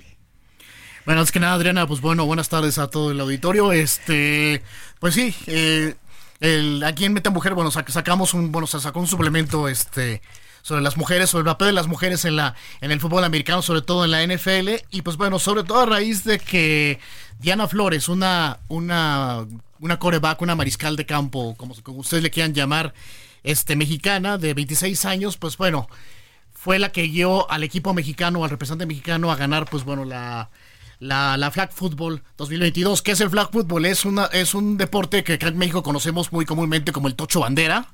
[1.07, 3.73] Bueno, es que nada, Adriana, pues bueno, buenas tardes a todo el auditorio.
[3.73, 4.61] Este,
[4.99, 5.95] pues sí, eh,
[6.41, 10.21] el, aquí en Mente Mujer, bueno, sacamos un, bueno, se sacó un suplemento, este,
[10.65, 13.61] sobre las mujeres, sobre el papel de las mujeres en la en el fútbol americano,
[13.61, 16.99] sobre todo en la NFL y pues bueno, sobre todo a raíz de que
[17.39, 19.47] Diana Flores, una una
[19.81, 22.95] una coreback, una mariscal de campo, como, como ustedes le quieran llamar,
[23.43, 25.87] este mexicana de 26 años, pues bueno,
[26.55, 30.49] fue la que guió al equipo mexicano, al representante mexicano a ganar pues bueno, la
[30.99, 33.03] la, la, Flag Football 2022.
[33.03, 33.85] ¿Qué es el Flag Football?
[33.85, 37.41] Es, una, es un deporte que acá en México conocemos muy comúnmente como el tocho
[37.41, 37.89] bandera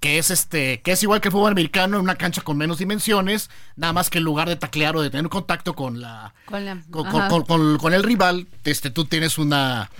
[0.00, 2.78] que es este que es igual que el fútbol americano en una cancha con menos
[2.78, 6.64] dimensiones nada más que en lugar de taclear o de tener contacto con la Con
[6.64, 9.90] la- con, con- con- con el rival este tú tienes una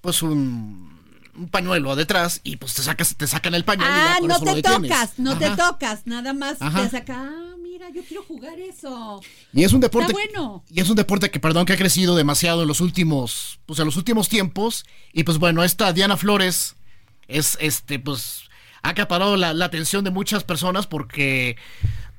[0.00, 0.96] pues un,
[1.36, 4.28] un pañuelo detrás y pues te sacas te sacan el pañuelo y ya Ah, no
[4.38, 5.56] lo te tocas, no te Ajá.
[5.70, 6.82] tocas, nada más Ajá.
[6.84, 9.20] te saca, ah, mira, yo quiero jugar eso.
[9.52, 10.62] Y es un deporte Está bueno.
[10.70, 13.86] y es un deporte que perdón que ha crecido demasiado en los últimos pues en
[13.86, 16.76] los últimos tiempos y pues bueno, esta Diana Flores
[17.28, 18.44] es este pues
[18.82, 21.56] ha acaparado la, la atención de muchas personas porque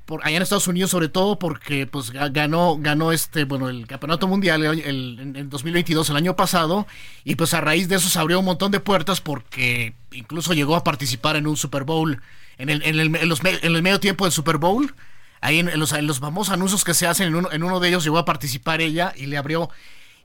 [0.05, 3.87] por allá en Estados Unidos sobre todo porque pues ga- ganó ganó este bueno el
[3.87, 6.87] campeonato mundial el, el- en en 2022 el año pasado
[7.23, 10.75] y pues a raíz de eso se abrió un montón de puertas porque incluso llegó
[10.75, 12.21] a participar en un Super Bowl
[12.57, 14.93] en el, en el, en los en el medio tiempo del Super Bowl
[15.39, 17.79] ahí en, en los, en los famosos anuncios que se hacen en uno, en uno
[17.79, 19.69] de ellos llegó a participar ella y le abrió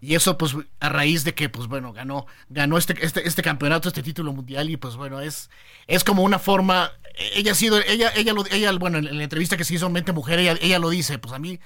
[0.01, 3.89] y eso pues a raíz de que pues bueno ganó ganó este este, este campeonato
[3.89, 5.51] este título mundial y pues bueno es
[5.87, 6.93] es como una forma
[7.35, 9.93] ella ha sido ella ella lo ella bueno en la entrevista que se hizo en
[9.93, 11.59] Mente Mujer ella, ella lo dice pues a mí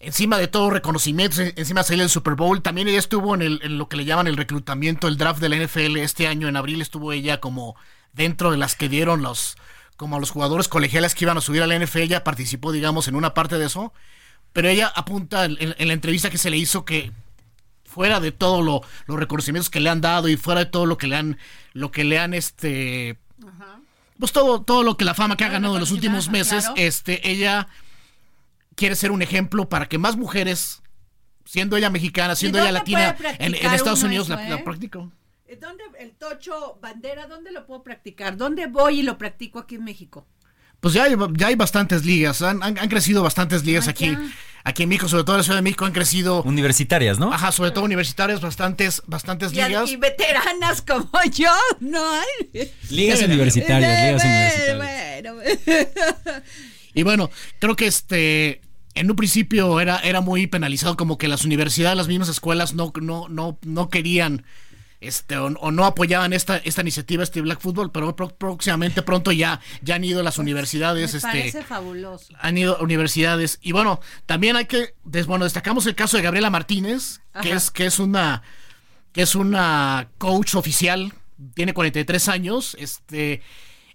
[0.00, 3.78] encima de todo reconocimientos en- encima salió el Super Bowl también ella estuvo en, el,
[3.78, 6.82] lo que le llaman el reclutamiento el draft de la NFL este año en abril
[6.82, 7.74] estuvo ella como
[8.12, 9.56] dentro de las que dieron los
[9.96, 13.08] como a los jugadores colegiales que iban a subir a la NFL ella participó digamos
[13.08, 13.92] en una parte de eso
[14.52, 17.12] pero ella apunta en la entrevista que se le hizo que
[17.92, 20.96] fuera de todo lo, los reconocimientos que le han dado y fuera de todo lo
[20.96, 21.38] que le han
[21.74, 23.18] lo que le han este
[24.18, 26.74] pues todo todo lo que la fama que ha ganado en los últimos meses claro.
[26.76, 27.68] este ella
[28.76, 30.82] quiere ser un ejemplo para que más mujeres
[31.44, 34.50] siendo ella mexicana siendo ella latina en, en Estados Unidos eso, la, eh?
[34.50, 34.64] la
[35.46, 38.38] Eh, ¿Dónde el tocho bandera, dónde lo puedo practicar?
[38.38, 40.26] ¿Dónde voy y lo practico aquí en México?
[40.82, 44.10] Pues ya hay, ya hay bastantes ligas han, han- han crecido bastantes ligas Ah, aquí
[44.10, 44.20] ya.
[44.64, 47.32] aquí en México sobre todo en la Ciudad de México han crecido Universitarias, ¿no?
[47.32, 52.70] ajá sobre todo universitarias bastantes bastantes ligas y veteranas como yo, ¿no hay?
[52.90, 55.34] Ligas universitarias, ligas Eh, universitarias.
[55.34, 56.02] Bueno,
[56.94, 58.60] Y bueno, creo que este
[58.94, 62.92] en un principio era, era muy penalizado, como que las universidades, las mismas escuelas no,
[63.00, 64.44] no, no, no querían
[65.02, 69.32] este, o, o no apoyaban esta, esta iniciativa, este Black Football, pero pro- próximamente pronto
[69.32, 72.32] ya, ya han ido las universidades, me este, parece fabuloso.
[72.40, 73.58] han ido a universidades.
[73.62, 77.70] Y bueno, también hay que, des- bueno, destacamos el caso de Gabriela Martínez, que es,
[77.70, 78.42] que es una,
[79.12, 81.12] que es una coach oficial,
[81.54, 83.42] tiene 43 años, este,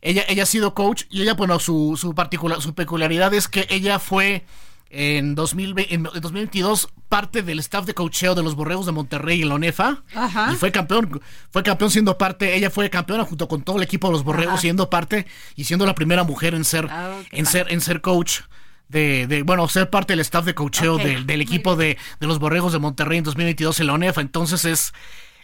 [0.01, 3.65] ella, ella ha sido coach y ella, bueno, su, su particular, su peculiaridad es que
[3.69, 4.45] ella fue
[4.89, 9.49] en, 2020 en 2022 parte del staff de coacheo de los Borregos de Monterrey en
[9.49, 10.51] la ONEFA Ajá.
[10.53, 11.21] y fue campeón,
[11.51, 14.53] fue campeón siendo parte, ella fue campeona junto con todo el equipo de los Borregos
[14.53, 14.61] Ajá.
[14.61, 15.25] siendo parte
[15.55, 17.59] y siendo la primera mujer en ser, Ah, en padre.
[17.63, 18.41] ser, en ser coach
[18.89, 22.27] de, de, bueno, ser parte del staff de coacheo Ok, del, del equipo de, de
[22.27, 24.21] los Borregos de Monterrey en 2022 en la ONEFA.
[24.21, 24.93] Entonces es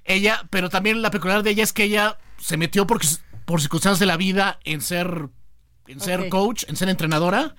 [0.05, 3.01] ella, pero también la peculiaridad de ella es que ella se metió por,
[3.45, 5.27] por circunstancias de la vida en ser,
[5.87, 7.55] en ser coach, en ser entrenadora.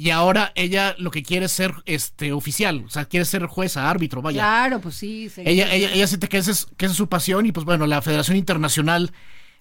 [0.00, 3.90] Y ahora ella lo que quiere es ser este oficial, o sea, quiere ser jueza,
[3.90, 4.40] árbitro, vaya.
[4.42, 5.28] Claro, pues sí.
[5.28, 7.66] se- Ella, ella, ella siente que esa, es, que esa es su pasión y pues
[7.66, 9.10] bueno, la Federación Internacional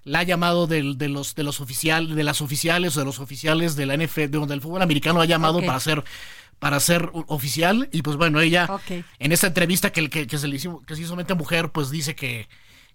[0.04, 3.20] la ha llamado del- de, los de los oficiales, de las oficiales o de los
[3.20, 6.04] oficiales de la NFL, de donde el fútbol americano ha llamado para ser
[6.60, 8.68] para ser oficial y pues bueno, ella
[9.20, 11.90] en esta entrevista que, que, que se le hizo, que se hizo mente mujer, pues
[11.90, 12.48] dice que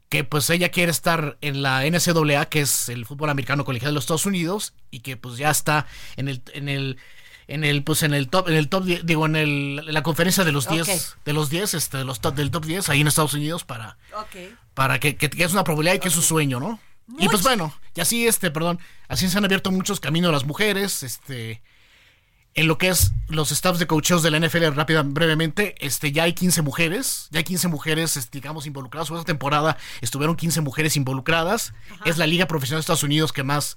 [0.09, 3.95] que pues ella quiere estar en la NCAA, que es el fútbol americano colegial de
[3.95, 5.87] los Estados Unidos y que pues ya está
[6.17, 6.99] en el en el
[7.55, 10.45] en el pues en el top en el top digo en el en la conferencia
[10.45, 11.25] de los 10 Ok.
[11.25, 13.97] de los 10 este de los top, del top 10 ahí en Estados Unidos para
[14.75, 16.81] para que, que- que es una probabilidad y que es su sueño, ¿no?
[17.19, 18.79] Y pues bueno, y así este, perdón,
[19.09, 21.61] así se han abierto muchos caminos a las mujeres, este
[22.55, 26.25] en lo que es los staffs de coacheos de la NFL rápida brevemente, este ya
[26.25, 30.61] hay 15 mujeres, ya hay 15 mujeres este, digamos involucradas, o esta temporada estuvieron 15
[30.61, 31.73] mujeres involucradas.
[32.05, 33.77] Es la liga profesional de Estados Unidos que más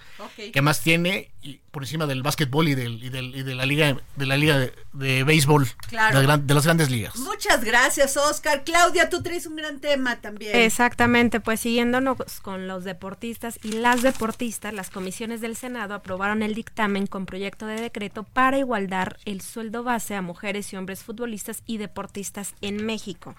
[0.52, 3.66] que más tiene y por encima del básquetbol y del y, del, y de la
[3.66, 6.20] liga de la liga de, de béisbol Claro.
[6.20, 7.16] de, gran- de las grandes ligas.
[7.18, 8.64] Muchas gracias, Oscar.
[8.66, 10.56] Claudia, tú traes un gran tema también.
[10.56, 16.56] Exactamente, pues siguiéndonos con los deportistas y las deportistas, las comisiones del Senado aprobaron el
[16.56, 21.62] dictamen con proyecto de decreto para igualdar el sueldo base a mujeres y hombres futbolistas
[21.68, 23.36] y deportistas en México.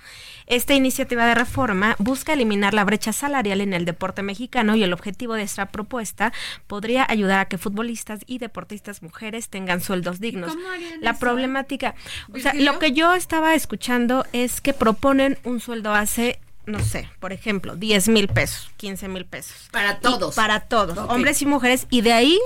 [0.47, 4.93] Esta iniciativa de reforma busca eliminar la brecha salarial en el deporte mexicano y el
[4.93, 6.33] objetivo de esta propuesta
[6.69, 10.55] podría ayudar a que futbolistas y deportistas mujeres tengan sueldos dignos.
[10.55, 11.21] cómo harían La eso?
[11.21, 11.95] problemática,
[12.33, 17.09] o sea, lo que yo estaba escuchando es que proponen un sueldo base no sé,
[17.21, 19.69] por ejemplo, 10 mil pesos, 15 mil pesos.
[19.71, 20.35] Para todos.
[20.35, 22.41] Y para todos, hombres y mujeres, y de ahí,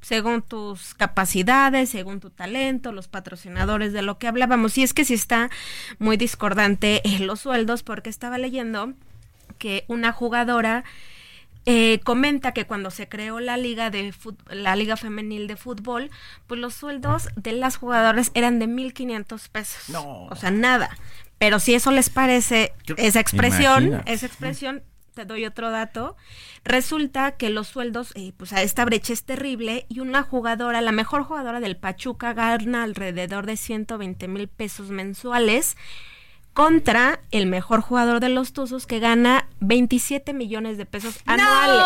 [0.00, 4.78] según tus capacidades, según tu talento, los patrocinadores de lo que hablábamos.
[4.78, 5.50] Y es que sí está
[5.98, 8.92] muy discordante en los sueldos, porque estaba leyendo
[9.58, 10.84] que una jugadora
[11.66, 14.14] eh, comenta que cuando se creó la liga de
[14.48, 16.10] la liga femenil de fútbol,
[16.46, 19.88] pues los sueldos de las jugadoras eran de 1.500 pesos.
[19.90, 20.24] No.
[20.30, 20.96] O sea, nada.
[21.38, 24.82] Pero si eso les parece, esa expresión, esa expresión,
[25.18, 26.16] te doy otro dato.
[26.62, 30.92] Resulta que los sueldos, eh, pues a esta brecha es terrible y una jugadora, la
[30.92, 35.76] mejor jugadora del Pachuca, gana alrededor de 120 mil pesos mensuales
[36.52, 41.82] contra el mejor jugador de los Tuzos que gana 27 millones de pesos anuales.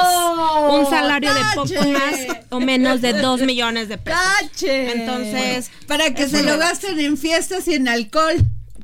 [0.70, 4.20] un salario de poco más o menos de 2 millones de pesos.
[4.62, 8.34] Entonces, para que se lo gasten en fiestas y en alcohol.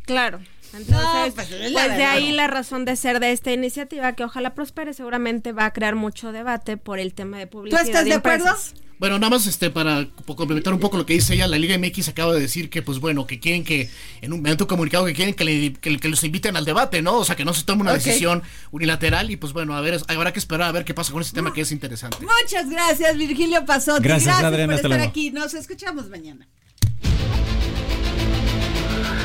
[0.06, 0.40] Claro.
[0.78, 4.94] Entonces, pues, pues de ahí la razón de ser de esta iniciativa, que ojalá prospere,
[4.94, 7.80] seguramente va a crear mucho debate por el tema de publicidad.
[7.80, 8.54] ¿Tú estás de, acuerdo?
[8.98, 12.08] Bueno, nada más este para complementar un poco lo que dice ella, la Liga MX
[12.08, 13.88] acaba de decir que, pues bueno, que quieren que,
[14.22, 17.18] en un momento comunicado, que quieren que, los inviten al debate, ¿no?
[17.18, 20.32] O sea, que no se tome una decisión unilateral y, pues bueno, a ver, habrá
[20.32, 22.18] que esperar a ver qué pasa con este tema que es interesante.
[22.20, 24.02] Muchas gracias, Virgilio Pasotti.
[24.02, 25.30] Gracias, gracias por estar aquí.
[25.30, 26.48] Nos escuchamos mañana.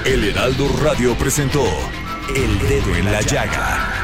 [0.06, 1.64] El Heraldo Radio presentó
[2.36, 4.04] El Dedo en la Llaga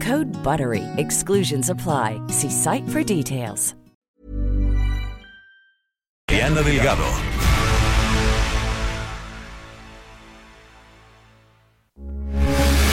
[0.01, 0.83] Code BUTTERY.
[0.97, 2.19] Exclusions apply.
[2.29, 3.75] See site for details.
[6.27, 7.05] Diana Delgado.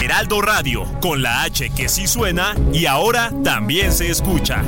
[0.03, 4.65] Heraldo Radio, con la H que sí suena y ahora también se escucha.